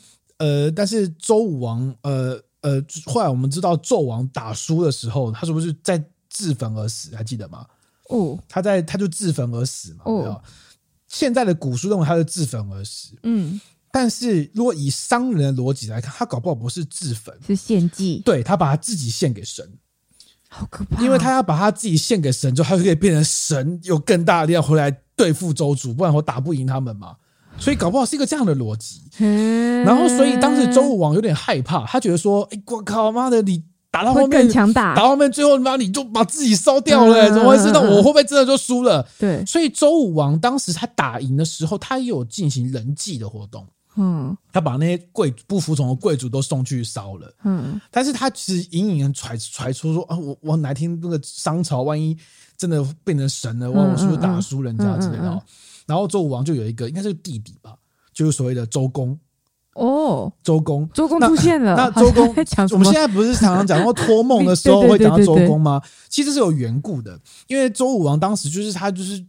[0.43, 7.15] 呃，但是周武王，呃呃，后来我们知道纣王打输的时候，他是不是在自焚而死？
[7.15, 7.65] 还记得吗？
[8.09, 10.01] 哦，他在他就自焚而死嘛。
[10.07, 10.43] 哦，
[11.07, 13.15] 现在的古书认为他是自焚而死。
[13.23, 13.61] 嗯，
[13.93, 18.21] 但是如果以商人的逻辑来看，他搞不好不是自焚，是献祭。
[18.25, 19.65] 对，他把他自己献给神，
[20.49, 21.01] 好可怕！
[21.05, 27.17] 因为他要把他自己献给神，之后他就可以变成神，有更大的力量回来对付周主，不然我打不赢他们嘛。
[27.59, 29.03] 所以搞不好是一个这样的逻辑，
[29.85, 37.71] 然后所以当时周武王有点害怕，他觉得说：“哎，我靠妈的，你打到后面更强大，打到后面最后妈你就把自己烧掉了，怎么回事？
[37.73, 43.65] 那我会不会真的就输了？”对，所以周武王当时他打赢的时候，他也有进行人祭的活动，
[43.97, 52.17] 嗯，他把那些贵不服从的贵族都送去烧了，嗯，但是他其实隐隐揣揣出说：“啊，我我哪天那个商朝万一
[52.57, 55.43] 真的变成神了，我是不是打输人家之类的？”
[55.87, 57.75] 然后周武王就有一个，应该是个弟弟吧，
[58.13, 59.19] 就是所谓的周公。
[59.75, 61.75] 哦，周公，周公出现了。
[61.75, 62.29] 那， 那周公，
[62.73, 65.81] 我们现在不是常常讲，然后托梦的 时候会讲到周公吗？
[66.11, 69.25] 其实是有缘故的，因为周武王当时就是他就是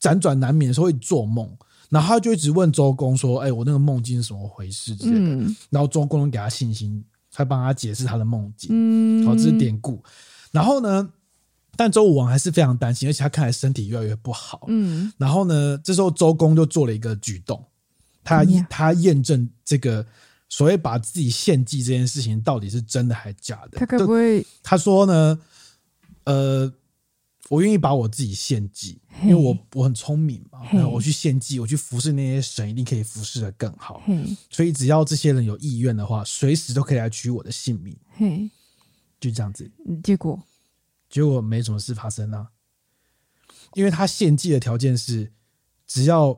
[0.00, 1.48] 辗转难眠的时候会做梦，
[1.90, 5.20] 然后他就一直问周公说：“哎，我那个梦境是什么回事？”之类的。
[5.20, 8.70] 嗯、然后周公给他信心，才帮他解释他的梦境。
[8.72, 10.02] 嗯，好，这是典故。
[10.50, 11.08] 然后呢，
[11.76, 14.64] 但周武王还是非常担心，而且他看来身体越来越不好。
[14.68, 17.64] 嗯，然后呢，这时候周公就做了一个举动，
[18.22, 20.06] 他、嗯、他验证这个
[20.48, 23.78] 所谓把自己献祭这件事情到底是真的还是假的。
[23.78, 24.46] 他可不会？
[24.62, 25.38] 他说呢，
[26.24, 26.72] 呃。
[27.50, 34.02] 我愿意把我自己献祭，因为我我很聪明嘛，我去献祭，我去服侍那些神，一定可以服侍的更好。
[34.48, 37.94] 所以只要这些人有意愿的话，随时都可以来取我的性命。
[38.16, 38.50] 嘿
[39.20, 39.70] 就这样子。
[40.02, 40.42] 结果，
[41.14, 42.48] 结果没什么事发生啊，
[43.74, 45.30] 因为他献祭的条件是
[45.86, 46.36] 只要。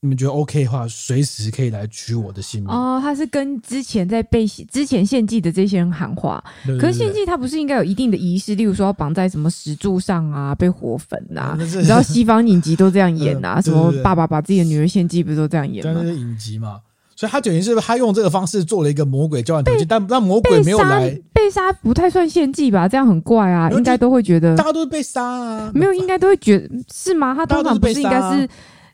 [0.00, 3.00] 你们觉得 OK 的话，随时可以来取我的性命哦。
[3.02, 11.56] 他是跟之前在被之前献祭的这些人喊话，对对对对，可是献祭他不是应该有一定的仪式，例如说要绑在什么石柱上啊，被火焚啊？
[11.58, 13.58] 你知道西方影集都这样演啊？
[13.60, 16.00] 什么爸爸把自己的女儿献祭，不是都这样演吗？
[16.00, 16.80] 是影集嘛，
[17.18, 22.86] 所以他等于是他用这个方式做了一个魔鬼交换条件，但但魔鬼没有来被杀，不太算献祭吧？
[22.86, 27.34] 这样很怪啊，应该都会觉得大家都是被杀啊，没有应该都会觉得是吗？
[27.34, 28.48] 他通常不是应该是。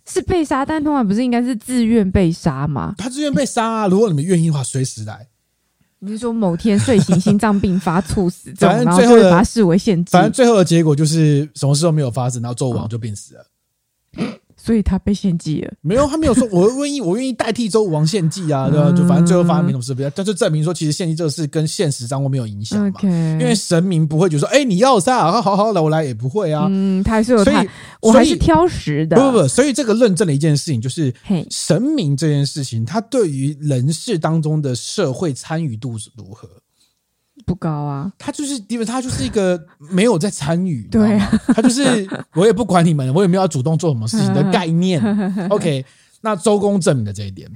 [0.06, 2.94] 是被杀，但通常不是应该是自愿被杀吗？
[2.98, 3.86] 他自愿被杀啊！
[3.88, 5.26] 如果你们愿意的话，随时来。
[6.00, 10.10] 你是说某天睡醒心脏病发猝死反正最后就会把他视为献祭？
[10.10, 13.46] 反正最后的结果就是什么事都没有发生，然后纣王就病死了。
[14.18, 14.30] 嗯
[14.64, 15.70] 所以他被献祭了？
[15.82, 18.90] 没有，他没有说我愿意，我愿意代替周武王献祭啊， 对吧？
[18.92, 23.00] 就反正最后发生没什么事，不要，但就证明说，其实献祭这个事跟现实掌握没有影响嘛。
[23.02, 26.66] 因为神明不会觉得说，哎，你要杀，好好好的，我来也不会啊。
[26.70, 27.68] 嗯，他还是有，所以
[28.00, 29.16] 我还是挑食的。
[29.16, 31.12] 不不不，所以这个论证了一件事情就是，
[31.50, 36.48] 神明这件事情，他对于人世当中的社会参与度是如何？
[37.46, 45.00] 不高啊，他就是因为他就是一个没有在参与， 对啊，他就是我也不管你们，我也没有要主动做什么事情 的概念。
[45.50, 45.84] OK，
[46.22, 47.50] 那周公证明了这一点，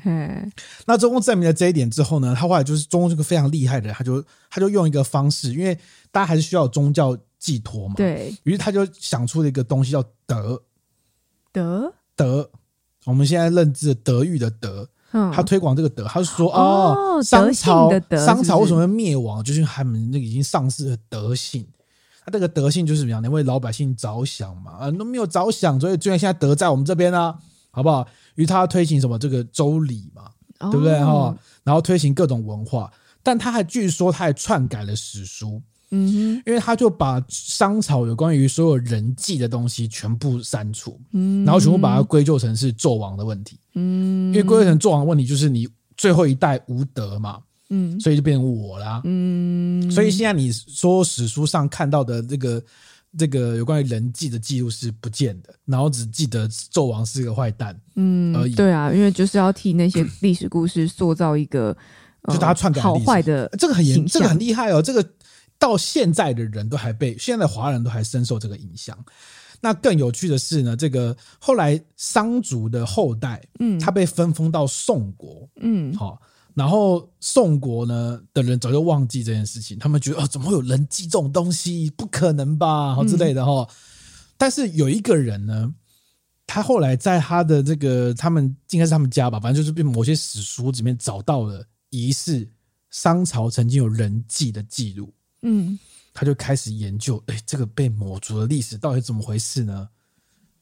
[0.87, 5.75] 那周公证明了这一点之后呢，他后来就是周公是个非常厉害的人，他就他就用一个方式，因为
[6.11, 10.63] 大家还是需要宗教寄托嘛，对，于是他就想出了一个东西叫德。
[11.51, 11.93] 德？
[12.15, 12.51] 德，
[13.07, 14.89] 我们现在认知的德育的德。
[15.11, 19.43] 他推广这个德，他就说哦，商朝商朝为什么要灭亡？
[19.43, 21.67] 就是他们那个已经丧失了德性。
[22.25, 23.23] 他这个德性就是怎么样？
[23.23, 24.73] 能为老百姓着想嘛？
[24.73, 27.35] 啊，都没有着想，所以居然现在德在我们这边啊，
[27.71, 28.07] 好不好？
[28.35, 30.25] 于他推行什么这个周礼嘛，
[30.71, 31.35] 对不对哈？
[31.65, 32.93] 然后推行各种文化，
[33.23, 35.63] 但他还据说他还篡改了史书。
[35.91, 47.39] 嗯哼，因为他就把商朝有关于所有人际的东西全部删除，嗯，然后全部把它归咎成是纣王的问题，嗯，因为归咎成纣王的问题就是你最后一代无德嘛，
[47.71, 52.63] 嗯，所以就变成我啦，嗯，所以现在你说史书上看到的这个
[53.17, 58.55] 这个有关于人际的记录是不见的，然后只记得纣王是个坏蛋，嗯，而已。
[58.55, 61.75] 对啊，因为就是要替那些历史故事塑造一个，
[62.31, 65.03] 就大家篡改好坏的，这个很严，这个很厉害哦，这个。
[65.59, 68.97] 到现在的人都还被现在的华人都还深受这个影响。
[69.61, 76.23] 那更有趣的是呢，这个后来商族的后代，嗯，他被分封到宋国，嗯，好，
[76.55, 81.91] 然后宋国呢的人早就忘记这件事情，他们觉得哦，怎么会有人祭这种东西？
[81.97, 83.69] 不可能吧，好之类的哈。
[84.37, 85.75] 但是有一个人呢，
[86.47, 92.49] 他后来在他的这个他们应该是他们家吧，反正就是被某些史书里面找到了疑似
[92.91, 95.13] 商朝曾经有人祭的记录。
[95.43, 95.79] 嗯，
[96.13, 99.89] 他就开始研究，哎，这个被抹除的历史到底怎么回事呢？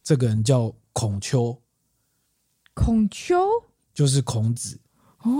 [0.04, 1.58] 这个人叫孔丘，
[2.74, 3.36] 孔丘
[3.94, 4.78] 就是孔子
[5.22, 5.32] 哦。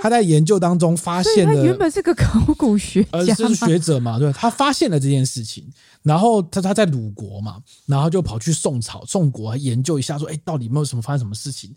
[0.00, 5.70] 他在研究当中发现了，他原本是个考古学家，呃，就是学者嘛，对，他发现了这件事情，
[6.02, 11.74] 然后他他在鲁国嘛，然后就跑去宋朝、宋国研究一下，说，哎，到底有没有什么发生什么事情？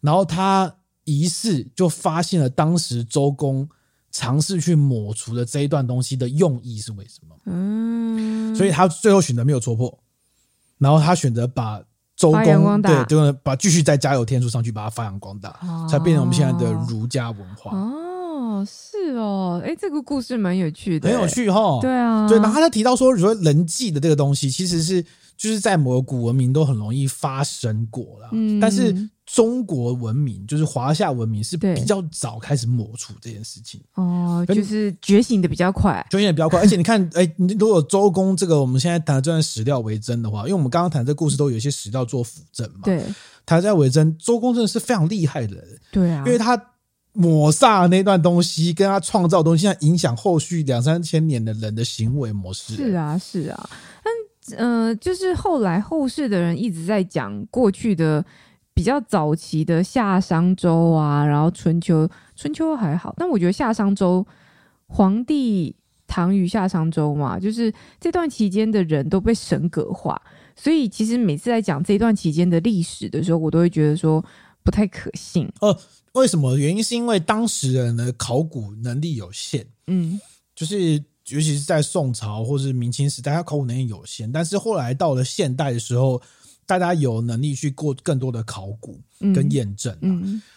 [0.00, 0.72] 然后他
[1.04, 3.68] 疑似就发现了当时周公。
[4.12, 7.34] 尝试去抹除的这一段东西的用意是为什么？
[7.46, 9.98] 嗯，所以他最后选择没有戳破，
[10.76, 11.82] 然后他选择把
[12.14, 17.74] 周公对，就把继续再加油添醋上去，把它发扬光大，哦，才变成我们现在的儒家文化。
[17.74, 21.80] 哦，是哦，哎，这个故事蛮有趣的，很有趣哈。
[21.80, 25.02] 对啊，对，然后他提到说，说人际的这个东西，其实是
[25.38, 29.08] 就是在某个古文明都很容易发生过了，嗯，但是。
[29.32, 33.80] 中国文明就是华夏文明是比较早开始抹除这件事情。
[33.94, 36.60] 哦，就是觉醒的比较快，觉醒的比较快。
[36.60, 37.26] 而且你看，哎、
[37.58, 43.02] 如果周公这个我们现在谈的这段史料为真的话，因为我们刚刚谈这故事都有一些史料做辅证嘛，对，
[43.46, 46.62] 谈在为真，周公真的是非常厉害的人，对啊，因为他
[47.14, 52.74] 抹煞那段东西，跟他创造的东西，现在影响后续两三千年的人的行为模式。
[52.74, 53.70] 是啊，是啊，
[54.58, 58.22] 嗯，呃，就是后来后世的人一直在讲过去的。
[58.74, 64.26] 比较早期的夏商周啊，然后春秋，春秋还好，但我觉得夏商周，
[64.86, 70.20] 皇帝唐与夏商周嘛，就是这段期间的人都被神格化，
[70.56, 74.24] 所以其实每次在讲这段期间的历史的时候，我都会觉得说
[74.64, 75.46] 不太可信。
[75.60, 75.78] 呃，
[76.14, 76.56] 为什么？
[76.56, 80.18] 原因是因为当时人的考古能力有限，嗯，
[80.56, 80.94] 就是
[81.28, 86.20] 尤其是在宋朝或是明清时代，他考古能力有限，但是后来到了现代的时候。
[86.66, 88.98] 大家有能力去过更多的考古
[89.34, 89.96] 跟验证，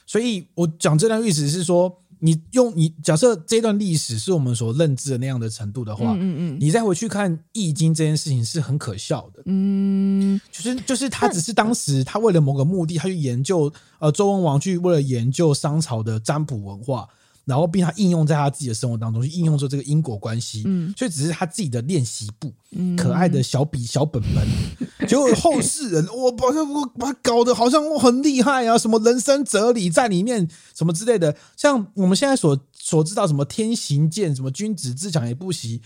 [0.06, 17.08] 所以我讲这段历史是说，你用你假设这段历史是我们所认知的那样的程度的话，嗯嗯嗯、你再回去看《易经》这件事情是很可笑的，嗯，就是就是他只是当时他为了某个目的，他去研究，呃，周文王去为了研究商朝的占卜文化。
[17.46, 20.64] 然后，并他应用在他自己的生活当中，去应用出这个因果关系。
[20.66, 24.48] 嗯，所以只是他自己的练习簿，嗯，可爱的小笔小本本。
[25.08, 31.38] 结果后世人，我把他我把他搞得好像我很厉害啊，什么人生哲理在里面，什么之类的。
[31.56, 35.84] 像我们现在所所知道，什么天行健，什么君子自强也不息，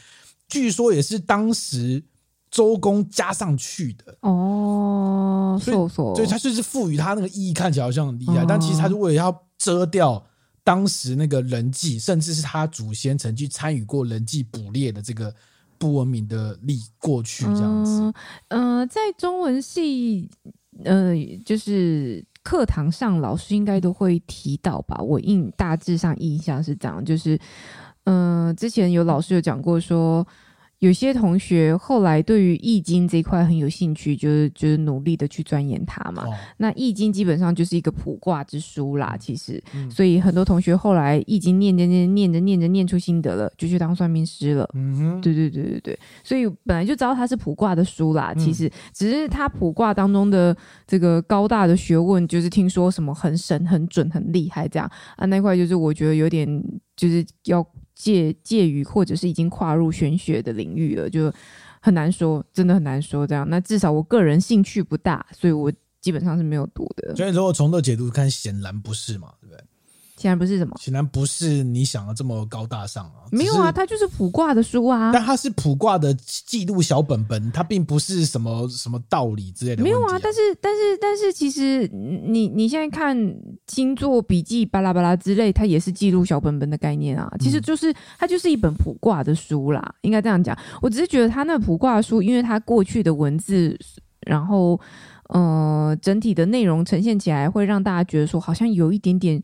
[0.48, 2.02] 据说也是当时
[2.50, 4.16] 周公加上去的。
[4.22, 10.24] 哦，所以所以他就是赋予他那个意义，看起来好像很厉害，哦、但其实他是为了要遮掉。
[10.70, 15.34] 当时那个人际，甚至是他祖先曾经参与过人际捕猎的这个
[15.80, 18.14] 不文明的历过去，这样子。
[18.50, 20.30] 嗯、呃，在中文系，
[20.84, 24.96] 呃，就是课堂上老师应该都会提到吧。
[25.02, 27.40] 我印大致上印象是这样，就是，
[28.04, 30.24] 嗯、之前有老师有讲过说。
[30.80, 36.24] 有些同学后来对于《易经》这一块很有兴趣，就是就是努力的去钻研它嘛。
[36.26, 44.70] 哦、那《易经》基本上就是一个卜卦之书啦，其实，嗯、所以很多同学后来《易经》念着念念着念着念出心得了，就去当算命师了。
[44.74, 46.00] 嗯哼，对对对对对。
[46.24, 50.56] 所以本来就知道它是卜卦的书啦，其实只是它卜卦当中的
[50.88, 56.48] 这个高大的学问，就是听说什么很神、很准、很厉害这样啊，那块就是我觉得有点
[56.96, 57.68] 就是要。
[58.00, 61.32] 介介于或者是已经跨入玄学的领域了，就
[61.82, 63.46] 很难说，真的很难说这样。
[63.50, 65.70] 那至少我个人兴趣不大，所以我
[66.00, 67.14] 基本上是没有读的。
[67.14, 69.62] 所以如果从这解读看，显然不是嘛，对不对？
[70.20, 73.32] 显然不是什么，显然不是你想的这么高大上啊！
[73.32, 75.12] 没有啊，它就是卜卦的书啊。
[75.14, 79.84] 但它是卜卦的记录小本本，它并不是什么什么道理之类的、啊。
[79.86, 83.18] 没有啊，但是但是但是，其实你你现在看
[83.68, 87.32] 星座笔记巴拉巴拉之类，它也是记录小本本的概念啊。
[87.40, 90.58] 其实就是它就是一本卜卦的书啦，应该这样讲。
[90.82, 93.80] 我只是觉得它那卜卦书，因为它过去的文字，
[94.28, 94.78] 然后
[95.30, 99.42] 呃整体的内容呈现起来，会让大家觉得说好像有一点点。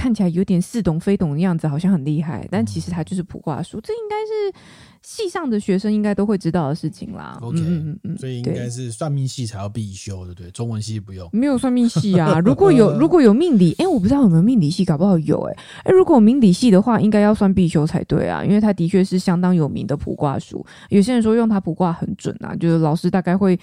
[0.00, 3.78] 看起来有点似懂非懂的样子，好像很厉害，但其实它就是卜卦书。
[3.82, 4.58] 这应该是
[5.02, 7.38] 系上的学生应该都会知道的事情啦。
[7.42, 10.50] OK，嗯嗯，所以应该是算命系才要必修的，对？
[10.52, 12.40] 中文系不用，没有算命系啊。
[12.40, 15.58] 如果有 如果有命理，哎、欸，我不知道有没有命理系，搞不好有哎、欸。
[15.80, 20.64] 哎、欸，如果有命理系的话，应该要算必修才对啊，因为它的确是相当有名的卜卦书。
[20.88, 23.58] 有些人说用它卜卦很准啊，就是老师大概会。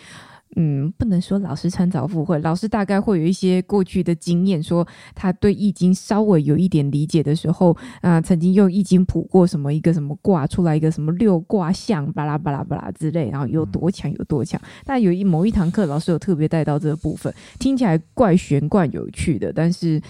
[0.55, 7.71] 嗯，不能说老师穿凿附会，老师大概会有一些过去的经验，说他对易经稍微有一点理解的时候，
[8.01, 14.59] 啊、呃，曾经用易经卜过什么一个什么卦出来一个什么六卦象，巴拉巴拉巴拉之类，然后有多强有多强。
[14.85, 20.01] 但有一某一堂课，老师有特别带到这个部分，听起来怪玄怪有趣的，但是。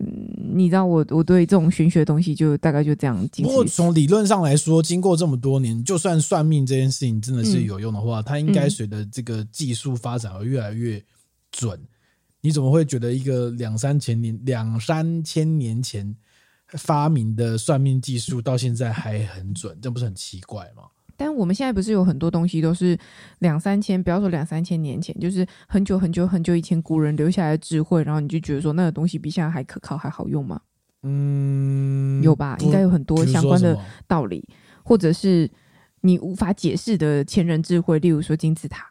[0.00, 3.28] 嗯，你知道我我对这种玄学的东西就大概就这样。
[3.36, 11.02] 不过从理论上来说，经过这么多年，就算算命这件事情真的是有用的话，嗯、它应该随着这个技术发展而越来越
[11.50, 11.78] 准。
[11.78, 11.88] 嗯、
[12.40, 16.14] 你怎么会觉得一个两三千年、两三千年前
[16.68, 19.78] 发明的算命技术到现在还很准？
[19.80, 20.82] 这不是很奇怪吗？
[21.16, 22.98] 但我们现在不是有很多东西都是
[23.38, 30.60] 两三千，不要说两三千年前，就是很久很久很久以前古人留下来的智慧，然后你就觉得说那个东西比现在还可靠还好用吗？
[31.02, 32.56] 嗯，有吧？
[32.60, 34.48] 应该有很多相关的道理，
[34.82, 35.50] 或者是
[36.00, 38.90] 你无法解释的前人智慧，例如说金字塔。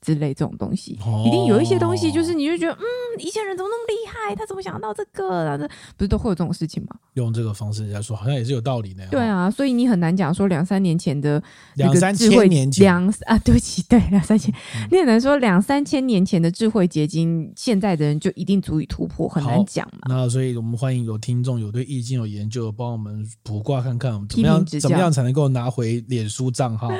[0.00, 2.84] 之类这种东西，一定有一些东西，就是你就觉得，嗯，
[3.18, 4.34] 以前人怎么那么厉害？
[4.34, 5.46] 他怎么想到这个？
[5.46, 5.66] 啊，这
[5.96, 6.96] 不是都会有这种事情吗？
[7.14, 9.06] 用这个方式来说，好像也是有道理的。
[9.08, 11.42] 对啊，所以你很难讲说两三年前的
[11.74, 20.00] 两三千年前两啊，对不起，对两三千，嗯、你很难说两三千年前的智慧结晶，现在的人就一定足以突破，很难讲嘛。
[20.08, 26.90] 那所以我们欢迎有听众有对易经有研究，帮我们卜卦看看，怎么样怎么样才能够拿回脸书账号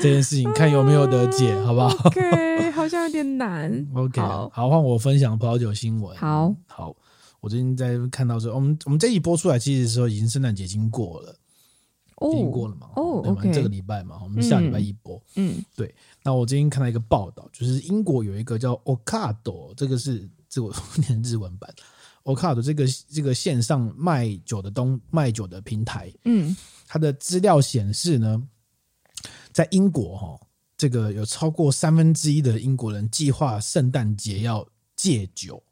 [0.00, 3.70] 这件事情，看有没有得解，好不好.对，好像有点难。
[3.94, 6.16] OK，好，换我分享葡萄酒新闻。
[6.16, 6.96] 好好，
[7.40, 11.36] 我最近在看到说，我们我们这一播出来，其实的时候已经圣诞节已经过了，
[12.32, 12.88] 已经过了嘛？
[12.96, 15.22] 哦，OK，这个礼拜嘛，我们下礼拜一播。
[15.36, 15.94] 嗯，对。
[16.22, 20.72] 那我最近看到一个报道，就是英国有一个叫 Ocado，这个是这我
[21.08, 21.70] 念日文版。
[22.24, 28.42] Ocado 的这个这个线上卖酒的东卖酒的平台，嗯，它的资料显示呢，
[29.52, 30.40] 在英国哈、哦，
[30.76, 35.62] 这个有超过三分之一的英国人计划圣诞节要戒酒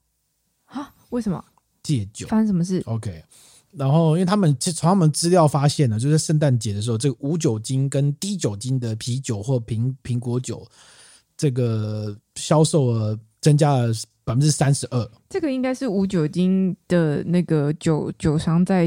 [0.67, 0.95] 啊？
[1.11, 1.45] 为什么
[1.83, 2.27] 戒酒？
[2.29, 3.25] 发生什么事？OK，
[3.73, 10.67] 然后因为他们从他们资料发现呢，就是圣诞节的时候，这个无酒精跟低酒精的啤酒或苹苹果酒，
[11.37, 13.93] 这个销售额增加了。
[14.25, 18.87] 百分之三十二，这个应该是无酒精的那个酒酒商在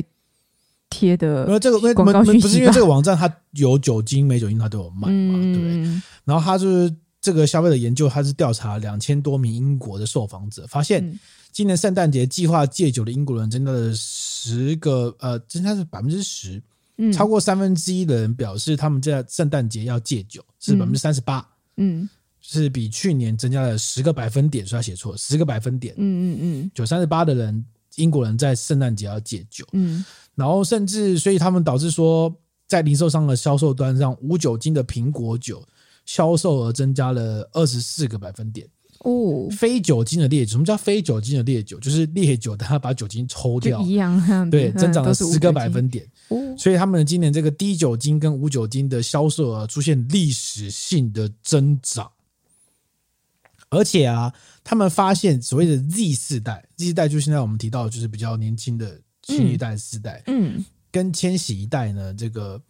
[0.92, 1.48] 贴的。
[1.48, 6.02] 因为这个广告讯息不是因为这个网站它有酒精没酒精它都有卖嘛，嗯、对不对？
[6.24, 11.20] 然后它就是这个消费者研究，它是调查两千多名英国的受访者，发现
[11.52, 16.62] 今年圣诞节计划戒酒的英国人增加了十个，呃，增加是百分之十，
[17.12, 21.40] 超过三分之一的人表示他们在圣诞节要戒酒，是百分之三十八，
[21.78, 22.04] 嗯。
[22.04, 22.10] 嗯
[22.44, 25.94] 是比去年增加了十个百分点，所以他写错十个百分点。
[25.96, 27.64] 嗯嗯嗯，九三十八的人，
[27.98, 29.64] 英国人在圣诞节要戒酒。
[29.74, 30.04] 嗯，
[30.42, 32.36] 然后甚至所以他们导致说，
[32.68, 35.64] 在零售商的销售端上，无酒精的苹果酒
[36.04, 38.68] 销售额增加了二十四个百分点。
[39.02, 41.80] 哦，非酒精的烈酒，什么叫非酒精的烈酒？
[41.80, 44.50] 就是烈酒，但他把酒精抽掉，一样。
[44.50, 46.04] 对，增长了十个百分点。
[46.30, 52.10] 哦，所以他们今年这个低酒精跟无酒精的销售额出现历史性的增长。
[53.70, 54.34] 而且啊，
[54.64, 62.62] 他们发现所谓的 Z 世代，Z 世代就是现在我们提到的就是比较年轻的新一代四代，嗯，嗯跟千禧一代呢，这个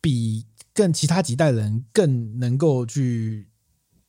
[0.00, 0.44] 比
[0.74, 3.46] 更其他几代人更能够去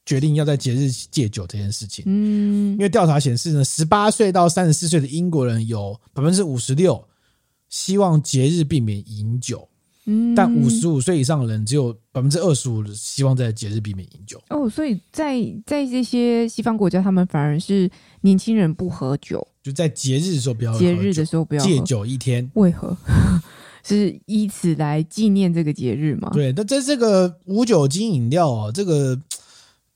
[0.05, 7.07] 决定要在节日戒酒这件事情，嗯，因为调查显示呢，十八岁到三十四岁的英国人有百分之五十六
[7.69, 9.67] 希望节日避免饮酒。
[10.35, 14.41] 但五十五岁以上的人只有百分之二十五希望在节日避免饮酒。
[14.49, 17.89] 哦，所以在在这些西方国家，他们反而是
[18.21, 22.49] 年轻人不喝酒，就在节日的时候不要喝节日的时候不要戒酒一天。
[22.55, 22.95] 为何？
[23.84, 26.30] 是以此来纪念这个节日吗？
[26.34, 29.20] 对，那在这个无酒精饮料啊，这个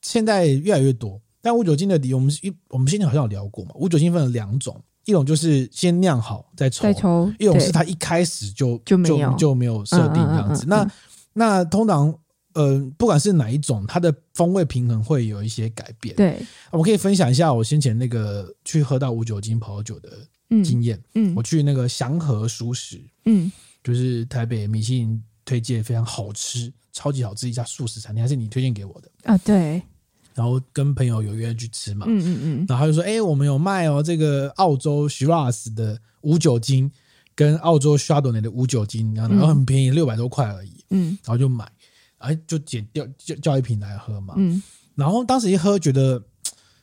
[0.02, 4.82] 现在越来越多，但无酒精的底，我们一我们先前好像有聊过嘛，无酒精分了两种。
[5.06, 10.66] 一种就是先酿好再抽，再抽，一种是他一开始就就没有就，就没有设定这样子。
[10.66, 10.92] 嗯嗯嗯嗯、那
[11.34, 12.12] 那通常
[12.56, 16.16] 呃，不管是哪一种，它的风味平衡会有一些改变。
[16.16, 16.42] 对，
[16.72, 20.10] 我可以分享一下我先前那个去喝到无酒精葡萄酒的
[20.64, 21.00] 经验。
[21.14, 23.52] 嗯，我去那个祥和熟食，嗯，
[23.84, 29.12] 就是台北米其林推荐非常好吃、超级好吃一家素食餐厅，还是你推荐给我的。
[29.24, 29.38] 啊？
[29.40, 29.82] 对。
[30.34, 36.92] 然后跟朋友有约去吃嘛，嗯嗯嗯，然后他就说，哎，我们有卖哦，这个澳洲 Shiraz 的无酒精
[37.34, 41.72] 跟澳洲 Chardonnay 的无酒精，然后很便宜，六百多块而已，嗯，然后就买，
[42.18, 44.62] 哎，就捡掉叫叫一瓶来喝嘛，嗯，
[44.96, 46.24] 然后当时一喝觉得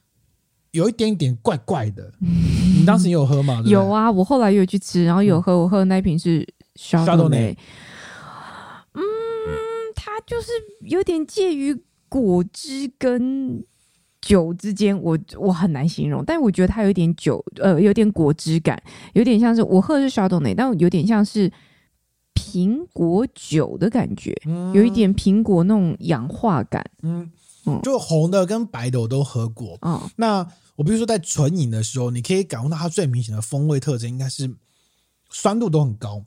[0.72, 3.62] 有一点点怪怪的，你当时也有喝吗？
[3.66, 7.56] 有啊，我后来有去吃，然后有喝，我喝的那一瓶是 Chardonnay，
[8.94, 9.02] 嗯，
[9.94, 10.50] 它就是
[10.82, 11.82] 有点介于。
[12.12, 13.64] 果汁跟
[14.20, 18.78] 酒之间，我我很难形容，但我觉得它有点酒，呃，有点果汁感，
[19.14, 21.50] 有点像是我喝的是 Chardonnay，但有点像是
[22.42, 26.84] 苹果酒的感觉，嗯、有一点苹果那种氧化感。
[27.02, 27.30] 嗯
[27.66, 29.78] 嗯，就红的跟白的我都喝过。
[29.82, 30.38] 嗯，那
[30.74, 34.52] 我比如说在纯饮的时候，你可以感受到它最明显的风味特征，应该是
[35.30, 36.24] 酸度都很高，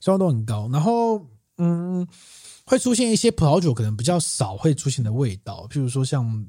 [0.00, 0.68] 酸度都很高。
[0.70, 2.06] 然后，嗯。
[2.66, 6.46] 会出现一些葡萄酒可能比较少会出现的味道，譬如说像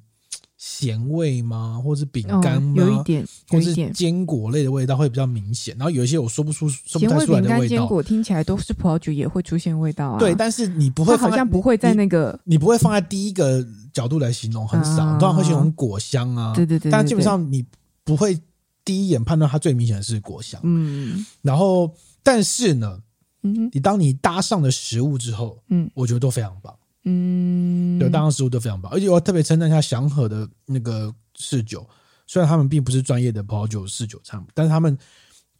[0.62, 2.76] 咸味吗，或者是饼干吗？
[2.78, 5.76] 哦，有一点，或者是坚果类的味道会比较明显。
[5.76, 7.68] 然后有一些我说不出、说不太出来的味道。
[7.68, 10.20] 坚果听起来都是葡萄酒也会出现味道啊。
[10.20, 16.54] 对，但是你不会，好像不会在那个你，你不会放在第一个角度来形容，很少，通常会形容果香啊。
[16.54, 17.66] 对对对，但基本上你
[18.04, 18.40] 不会
[18.86, 20.62] 第一眼判断它最明显的是果香。
[20.64, 21.92] 嗯，然后
[22.22, 23.00] 但是呢。
[23.44, 26.72] 嗯，你当你搭上了食物之后，嗯，我觉得都非常棒，
[27.04, 31.88] 嗯，对，搭上食物都非常棒，而且我特别称赞一下祥和的那个侍酒，
[32.28, 34.98] 虽然他们并不是专业的葡萄酒侍酒厂，但是他们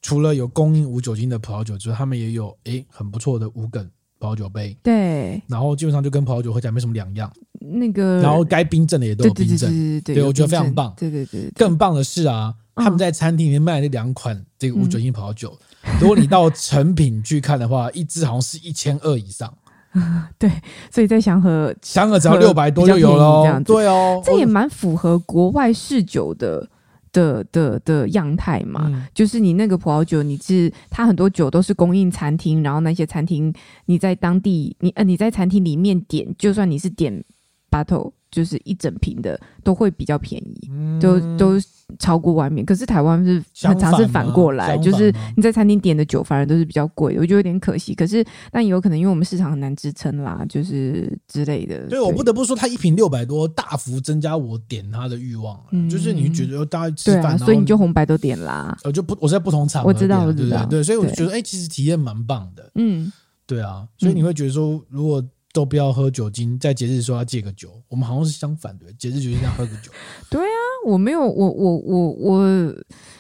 [0.02, 3.90] 除了有供应无酒精的葡萄酒之外，他们也有诶很不错的无梗
[4.20, 15.58] 葡萄酒杯，对，然后基本上就跟葡萄酒喝起来没什么两样，那个，然后该冰镇的也都有冰镇，对我觉得非常棒，对对对，对，更棒的是啊，他们在餐厅里面卖那两款这个无酒精葡萄酒。
[15.84, 16.00] 嗯。
[16.00, 19.52] 如果你到成品去看的话，一支好像是一千二以上。
[20.40, 20.50] 对，
[20.90, 23.44] 所以在祥和，祥和只要六百多就有了。
[23.44, 26.66] 这样子，对哦，这也蛮符合国外试酒的
[27.12, 28.84] 的的的样态嘛。
[28.86, 33.54] 嗯、就是你那个葡萄酒，你是它很多酒都是供应餐厅，然后那些餐厅
[33.86, 37.24] 你在当地，你呃你在餐厅里面点，就算你是点
[37.70, 41.62] bottle 就是一整瓶的都会比较便宜，嗯、都都
[42.00, 42.66] 超过外面。
[42.66, 47.94] 可是台湾是很常是反过来，就是你在餐厅点的酒反而都是比较贵，我觉得有点可惜。
[47.94, 51.86] 可是但有可能因为我们市场很难支撑啦，就是之类的。
[51.88, 55.62] 对，我不得不说，它一瓶六百多，大幅增加我点它的欲望。
[55.72, 58.78] 嗯、就是你觉得大家吃饭、啊，所以你就红白都点啦。
[58.84, 62.72] 呃，就不我在不同场合，我知道，我知道，对，对，对，所以我就觉得，哎，其实体验蛮棒的。
[62.76, 63.12] 嗯，
[63.46, 65.22] 对啊，所以你会觉得说，如果
[65.54, 69.92] 都不要喝酒精，在节日说要戒个酒，我们好像是相反的，节日就是要喝个酒。
[70.30, 72.76] 对啊，我没有，我我我我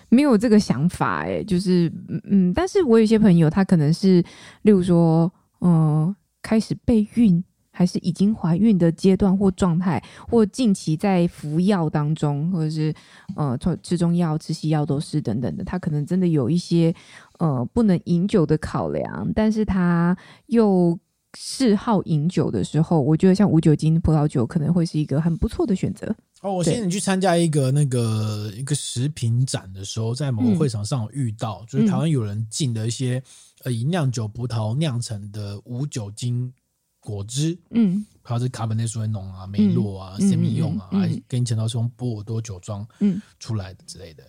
[0.09, 1.91] 没有这个想法，哎，就是
[2.23, 4.23] 嗯，但是我有些朋友，他可能是，
[4.61, 12.93] 例如说，嗯、开始备孕，还是已经怀孕的阶段或状态，或近期在服药当中，或者是
[13.35, 16.93] 呃，吃中药、吃西药都是等等的，他可能真的有一些
[17.39, 20.15] 呃不能饮酒的考量，但是他
[20.45, 20.97] 又。
[21.37, 26.13] 嗜好饮酒的时候，我觉得像无酒精葡萄酒可能会是一个很不错的选择。
[26.41, 33.21] 哦，我现在去参加一个那个一个食品展的时候，在某个会场上有遇到，嗯、就是台湾有人进的一些
[33.63, 36.51] 呃以酿酒葡萄酿成的无酒精
[36.99, 40.89] 果汁，嗯，还有是卡本内苏维浓啊、梅洛啊、生命用啊，
[41.27, 43.21] 跟你讲到是用波尔多酒庄嗯。
[43.39, 44.23] 出来的之类的，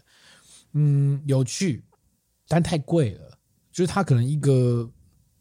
[0.75, 1.83] 嗯，有趣，
[2.47, 3.39] 但太贵了，
[3.73, 4.89] 就是它可能一个。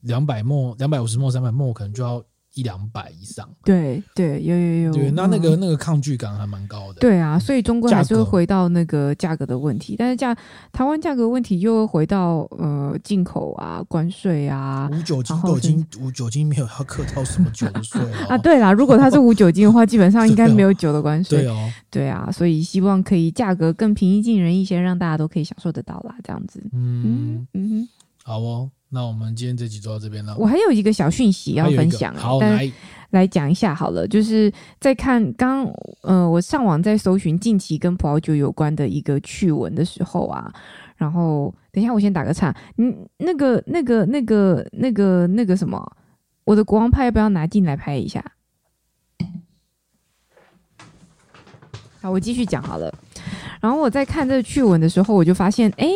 [0.02, 2.24] 两百沫，两百五十沫，三百沫，可能就要
[2.54, 3.49] 一两百以上。
[3.64, 4.93] 对对，有有有。
[4.93, 6.99] 对，那那个、嗯、那个抗拒感还蛮高的。
[6.99, 9.95] 对啊，所以终归还是会回到那个价格的问题。
[9.97, 10.36] 但是价
[10.74, 14.89] 台湾价格问题又会回到呃进口啊、关税啊。
[14.91, 18.38] 无酒精都已经无酒精没有要课到什么酒的税了 啊？
[18.38, 21.43] 对啦，如果它是无酒精的话，基本上应该没有酒的关税。
[21.43, 26.62] 对哦，对啊，所以希望可以价格更平易近人一些，让大家都可以享受得到啦，这样子。
[26.74, 27.89] 嗯嗯嗯，
[28.26, 28.70] 好哦。
[28.94, 30.36] 那我们今天这集就到这边了。
[30.38, 32.70] 我还有一个小讯息要分享，好来
[33.12, 34.06] 来讲一下好了。
[34.06, 35.66] 就是在看刚
[36.02, 40.54] 呃，我上网在搜寻近期跟葡萄酒有关的一个趣闻的时候啊，
[40.98, 45.82] 然后等一下我先打个岔，嗯，那个那个那个那个那个什么，
[46.44, 48.22] 我的国王派要不要拿进来拍一下？
[52.02, 52.94] 好，我继续讲好了。
[53.62, 55.88] 然后我在看这个趣闻的时候，我就发现，哎，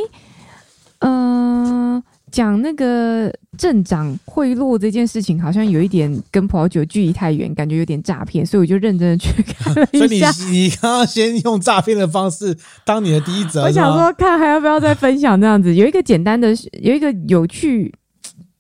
[1.00, 2.04] 嗯、呃。
[2.36, 10.30] 讲那个镇长贿赂这件事情，好像有一点跟葡萄酒距离太远，感觉有点诈骗，所以我就认真的去看了一下。
[10.34, 17.96] 所以你你刚刚先用诈骗的方式当你的第一则，我想说看还要不要再分享这样子，有一个简单的，有一个有趣，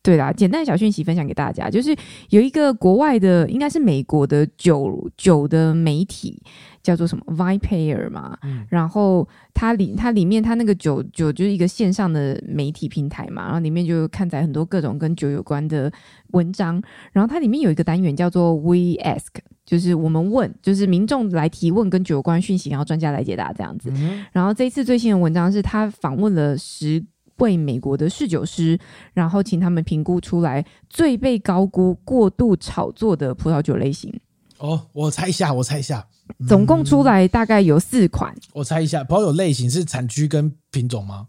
[0.05, 1.95] 对啦，简单的小讯息分享给大家，就是
[2.29, 6.39] 有一个国外的，应该是美国的酒酒的媒体。
[6.85, 15.91] 叫做什么 VinePair 嘛，嗯、然后它里它里面它那个酒酒就是一个线上的媒体平台嘛，然后里面就看载很多各种跟酒有关的
[16.33, 16.79] 文章，
[17.11, 19.33] 然后它里面有一个单元叫做 We Ask，
[19.65, 23.89] 就是我们问，就是民众来提问跟酒有关讯息，然后专家来解答这样子。
[23.95, 27.03] 嗯、然后这一次最新的文章是他访问了十
[27.37, 28.79] 位美国的侍酒师，
[29.13, 34.13] 然后请他们评估出来最被高估、过度炒作的葡萄酒类型。
[34.57, 36.07] 哦，我猜一下，我猜一下。
[36.47, 41.27] 总共出来大概有四款，嗯，我猜一下，葡萄酒类型是产区跟品种吗？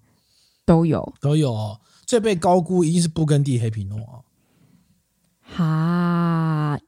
[0.65, 1.81] 都有，都有哦。
[2.07, 4.23] 最被高估一定是布根地黑皮诺啊。
[6.77, 6.79] 哈，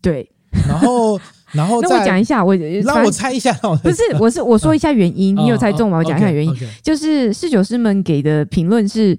[0.00, 0.30] 对。
[0.66, 1.20] 然后，
[1.52, 5.98] 然后那我讲一下，我让我猜一下，不是，我是我说一下原因， 你有猜中吗？
[5.98, 9.16] 我讲一下原因，就是侍酒师们给的评论是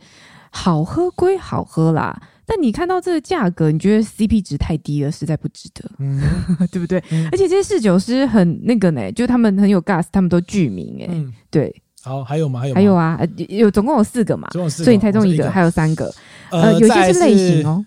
[0.52, 2.20] 好喝归好喝啦。
[2.46, 6.20] 但你看到这个价格，你觉得 CP 值太低了，实在不值得，嗯、
[6.72, 6.98] 对不对？
[7.12, 11.72] 嗯、而且这些侍酒师很那个呢，就他们很有 gas，他们都具名哎，嗯、对。
[12.02, 12.62] 好，还有吗？
[12.62, 13.20] 还有还有啊，
[13.50, 16.06] 有总共有四个嘛，总共四个，所以你猜中一个，还有三个。
[16.50, 17.86] 呃，呃有些是类型哦。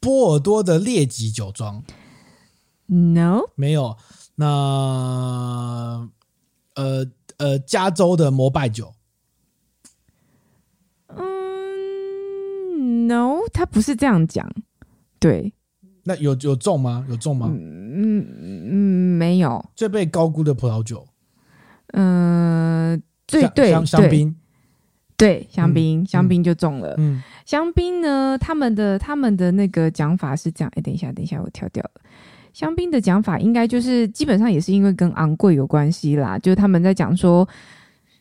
[0.00, 1.82] 波尔多的列级酒庄
[2.86, 3.96] ，No，没有。
[4.36, 4.46] 那
[6.74, 7.06] 呃
[7.38, 8.92] 呃，加州的摩拜酒。
[13.06, 14.50] No，他不是这样讲。
[15.18, 15.52] 对，
[16.04, 17.06] 那有有中吗？
[17.08, 17.48] 有中吗？
[17.50, 19.64] 嗯嗯，没有。
[19.76, 21.06] 最被高估的葡萄酒，
[21.92, 24.34] 嗯，最对香香槟，
[25.16, 26.94] 对香槟，香槟就中了。
[26.98, 30.72] 嗯，香槟呢，他们的他们的那个讲法是这样。
[30.76, 32.00] 哎，等一下，等一下，我跳掉了。
[32.54, 36.38] 香槟的讲法应该就是基本上也是因为跟昂贵有关系啦。
[36.38, 37.46] 就是他们在讲说，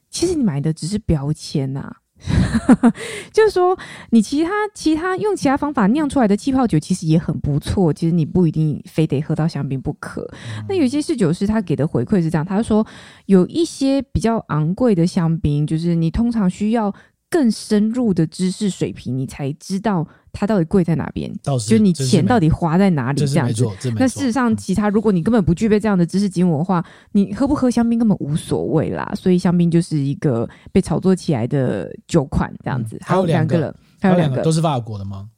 [0.10, 1.90] 其实你买的只是标签呐。
[3.34, 3.78] 就是说，
[4.12, 7.92] 你其他其他用其他方法酿出来的气泡酒其实也很不错。
[7.92, 10.22] 其实你不一定非得喝到香槟不可。
[10.58, 12.86] 嗯、那有些侍酒师他给的回馈是这样，他说
[13.26, 16.94] 有一些比较昂贵的香槟，就是你通常需要
[17.30, 21.32] 更深入的知识水平，你才知道它到底贵在哪边。
[21.58, 23.66] 是就你钱到底花在哪里这样子。
[23.96, 29.10] 那事实上，其他如果你根本不具备这样的知识经验的话，你喝不喝香槟根本无所谓啦。
[29.16, 33.00] 所以香槟就是一个被炒作起来的酒款这样子。
[33.02, 35.30] 还有两个了，还有两个，个都是法国的吗？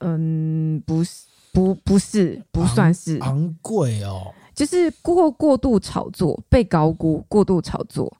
[0.00, 8.10] 嗯，不是，不不是，不算是昂贵哦，就是过过度炒作，被高估，过度炒作。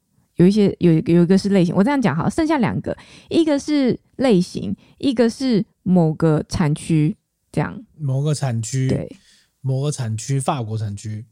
[0.40, 2.96] 有一些有有一个是类型，我这样讲好，剩下两个，
[3.28, 7.14] 一个是类型，一个是某个产区，
[7.52, 7.78] 这样。
[7.98, 9.16] 某个产区，对，
[9.60, 11.26] 某个产区，法国产区，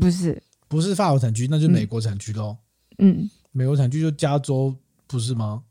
[0.00, 2.56] 不是，不是法国产区，那就美国产区喽。
[2.98, 4.74] 嗯，美国产区就加州，
[5.06, 5.62] 不是吗？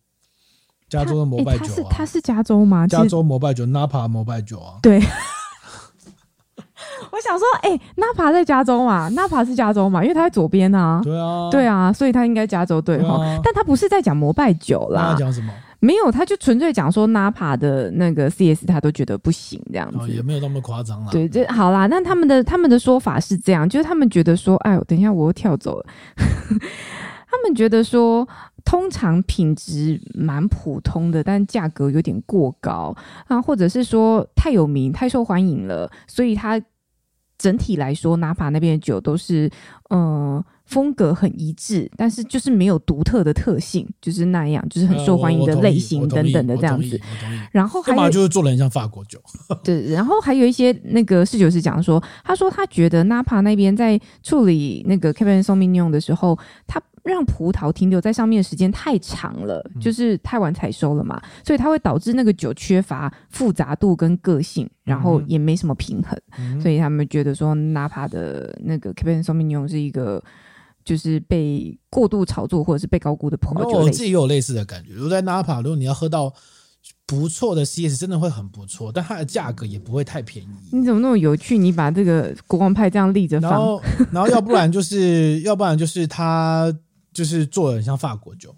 [0.88, 2.88] 加州的摩拜酒啊，它是它是加州吗？
[2.88, 5.02] 加州摩拜酒，Napa 摩拜酒啊，对。
[7.12, 9.08] 我想说，哎、欸，纳帕在加州嘛？
[9.10, 10.02] 纳帕是加州嘛？
[10.04, 11.02] 因为他在左边啊。
[11.04, 13.24] 对啊，对啊，所以他应该加州对哈。
[13.24, 15.12] 啊、但他不是在讲摩拜酒啦。
[15.14, 15.52] 他讲什么？
[15.80, 19.98] 没有，他就纯粹讲说纳帕的那个 CS，他都觉得不行这样子。
[20.00, 21.10] 哦、也没有那么夸张啦。
[21.12, 21.86] 对，这好啦。
[21.86, 25.86] 那他们的他们的说法是这样，就是他们觉得说，哎呦，等一下我又跳走了。
[27.30, 28.28] 他们觉得说，
[28.66, 32.96] 通常品质蛮普通的，但价格有点过高
[33.28, 36.60] 啊，或者是说太有名、太受欢迎了，所以他。
[37.38, 39.50] 整体来说，纳帕那边的酒都是，
[39.90, 47.00] 呃，风格很一致，但是就是没有独特的特性，就是那样，就是很受欢迎的类型等等的这样子。
[47.52, 49.20] 然后还有就是做的很像法国酒。
[49.64, 56.82] 对，然后还有一些那个侍酒师讲说，他说他觉得纳帕那边在处理那个 Cabernet Sauvignon 的时候，他。
[57.12, 70.24] 让葡萄停留在上面的时间太长了，就是太晚采收了嘛，所以它会导致那个酒缺乏复杂度跟个性，然后也没什么平衡，嗯、所以他们觉得说纳帕的那个 Cabernet Sauvignon 是一个
[70.84, 73.80] 就是被过度炒作或者是被高估的葡萄酒。
[73.80, 76.34] 我自己也有类似的感觉，如果在纳帕，如果你要喝到
[77.06, 80.50] 不错的 CS，真的会很不错，但它的价格也不会太便宜。
[80.72, 81.58] 你怎么那么有趣？
[81.58, 83.82] 你把这个国王派这样立着放，然后，
[84.12, 86.74] 然后要不然就是， 要不然就是它。
[87.18, 88.56] 就是做的很像法国酒，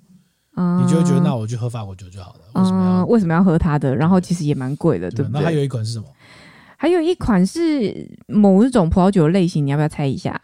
[0.57, 2.39] 嗯、你就会觉得那我去喝法国酒就好了。
[2.55, 3.95] 为什么要、嗯、为什么要喝它的？
[3.95, 5.39] 然后其实也蛮贵的，对不对？
[5.39, 6.05] 那还有一款是什么？
[6.75, 10.41] 还有一款是某一种葡萄酒的类型，你要不要猜一下？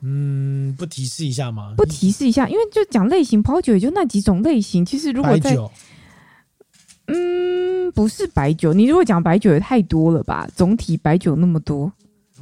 [0.00, 1.74] 嗯，不提示一下吗？
[1.76, 4.84] 不提示一下，因为就讲类型，葡萄酒也就那几种类型。
[4.84, 5.56] 其实如果在，
[7.06, 8.72] 嗯，不是白酒。
[8.72, 10.48] 你如果讲白酒也太多了吧？
[10.56, 11.92] 总体白酒那么多，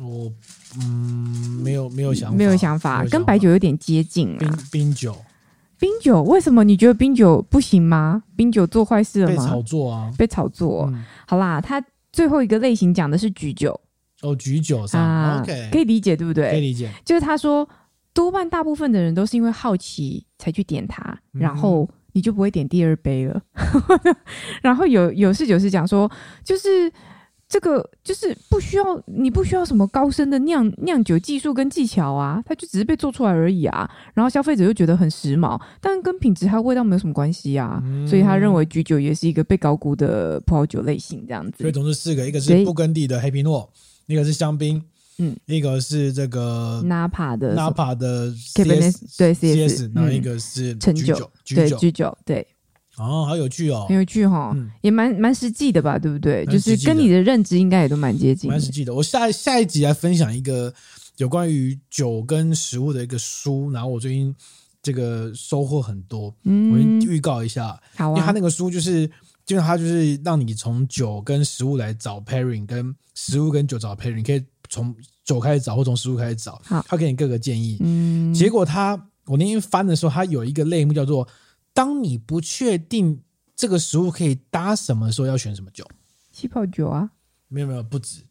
[0.01, 0.33] 我。
[0.81, 4.37] 嗯，没有没有想法，没有想法，跟白酒有点接近。
[4.39, 5.17] 冰冰酒，
[5.79, 8.23] 冰酒，为什么你觉得冰酒不行吗？
[8.37, 9.45] 冰酒做坏事了吗？
[9.45, 10.89] 被炒作啊，被炒作。
[10.93, 13.79] 嗯、好啦，它最后一个类型讲的是橘酒。
[14.23, 16.51] 哦，橘酒上、啊、OK，可以理解对不对？
[16.51, 16.91] 可以理解。
[17.05, 17.69] 就是他说，
[18.13, 21.03] 多半大部分的人都是因为好奇才去点它，
[21.35, 23.41] 嗯、然后你就不会点第二杯了。
[24.63, 26.11] 然后有有事酒是讲说，
[26.43, 26.93] 就是。
[27.55, 33.89] 这个就是不需要，你不需要什么高深的酿酿酒技术跟技巧啊，它就只是被做出来而已啊。
[34.13, 37.81] 然后消费者又觉得很时髦，但跟品质还有味道没有什么关系啊。
[37.85, 41.59] 嗯、所以他认为橘酒也是一个被高估的葡萄酒类型，这样子。
[41.59, 43.71] 所以总是四个，一个是布根地的黑皮诺，
[44.07, 44.83] 一个是香槟，
[45.19, 52.45] 嗯，一个是这个纳帕的纳帕的 CS 对 CS，然后一个是陈酒，对居酒对。
[52.97, 56.47] 哦，好有趣哦，很有趣哈、哦，嗯、也蛮蛮实际的吧，对不对？
[56.47, 58.95] 就是跟你的认知应该也都蛮接近，蛮实际的。
[58.95, 60.73] 我下下一集来分享一个
[61.17, 64.33] 有关于酒跟食物的一个书，然后我最近
[64.81, 66.79] 这个收获很多，嗯，我
[67.13, 69.11] 预告一下，好、啊，因为他那个书就是，
[69.45, 78.95] 就是他就是让你从酒跟食物来找 pairing，跟食物跟酒找 pairing，你可以从酒开始找，或从食物开始找，好，他给你各个建议，嗯，结果他
[79.27, 81.27] 我那天翻的时候，他有一个类目叫做。
[81.75, 83.23] 当你不确定
[83.55, 85.85] 这个食物可以搭什么的时候，要选什么酒？
[86.31, 87.11] 气泡酒啊？
[87.49, 88.23] 没有没有，不止，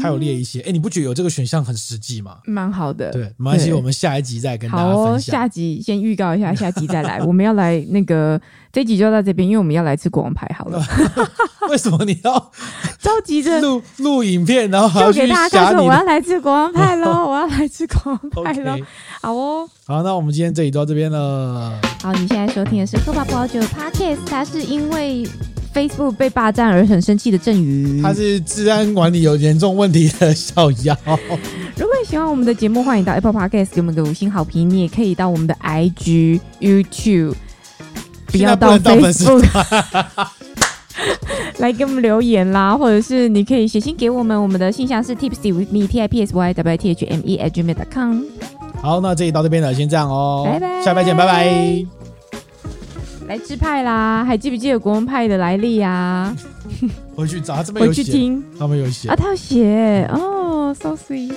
[0.00, 0.60] 他有列一些。
[0.60, 2.38] 哎、嗯，你不觉得有这个选项很实际吗？
[2.44, 3.10] 蛮好的。
[3.10, 5.20] 对，没关系，我们下一集再跟大家分享。
[5.20, 7.20] 下集先预告一下， 下集再来。
[7.22, 8.40] 我们要来那个
[8.72, 10.48] 这集就到这边，因为我们要来吃国王牌。
[10.58, 10.82] 好了，
[11.70, 12.32] 为什么你要
[13.00, 17.28] 着急着录录影片，然后就给大家告诉我要来吃国王派喽？
[17.28, 18.76] 我要来吃国王派喽？
[19.20, 21.78] 好哦，好，那我们今天这里就到这边了。
[22.02, 25.26] 好，你现在收听的是喝吧葡萄酒 Podcast，它是因为
[25.74, 30.96] Facebook 被霸占而很生气的郑宇，他是治安管理有严重问题的小妖。
[31.76, 34.68] 如果你喜欢我们的节目，欢迎到 Apple Podcast 给我们个五星好评。
[34.68, 37.34] 你也可以到我们的 IG、YouTube，
[38.26, 39.46] 不要到 Facebook
[41.58, 47.50] 来给我们留言啦，或者是你可以写信给我们，我们的信箱是 tipsy with me t i p s y w t h m e at
[47.50, 48.22] gmail dot com。
[48.82, 52.01] 好，那这里到这边了，先这样哦，拜拜，下礼拜见，拜拜。
[53.28, 54.24] 来支派啦！
[54.24, 56.36] 还记不记得国王派的来历啊？
[57.16, 61.32] 回去找他这边有写，回去听他们有写啊，他有写哦，so sweet。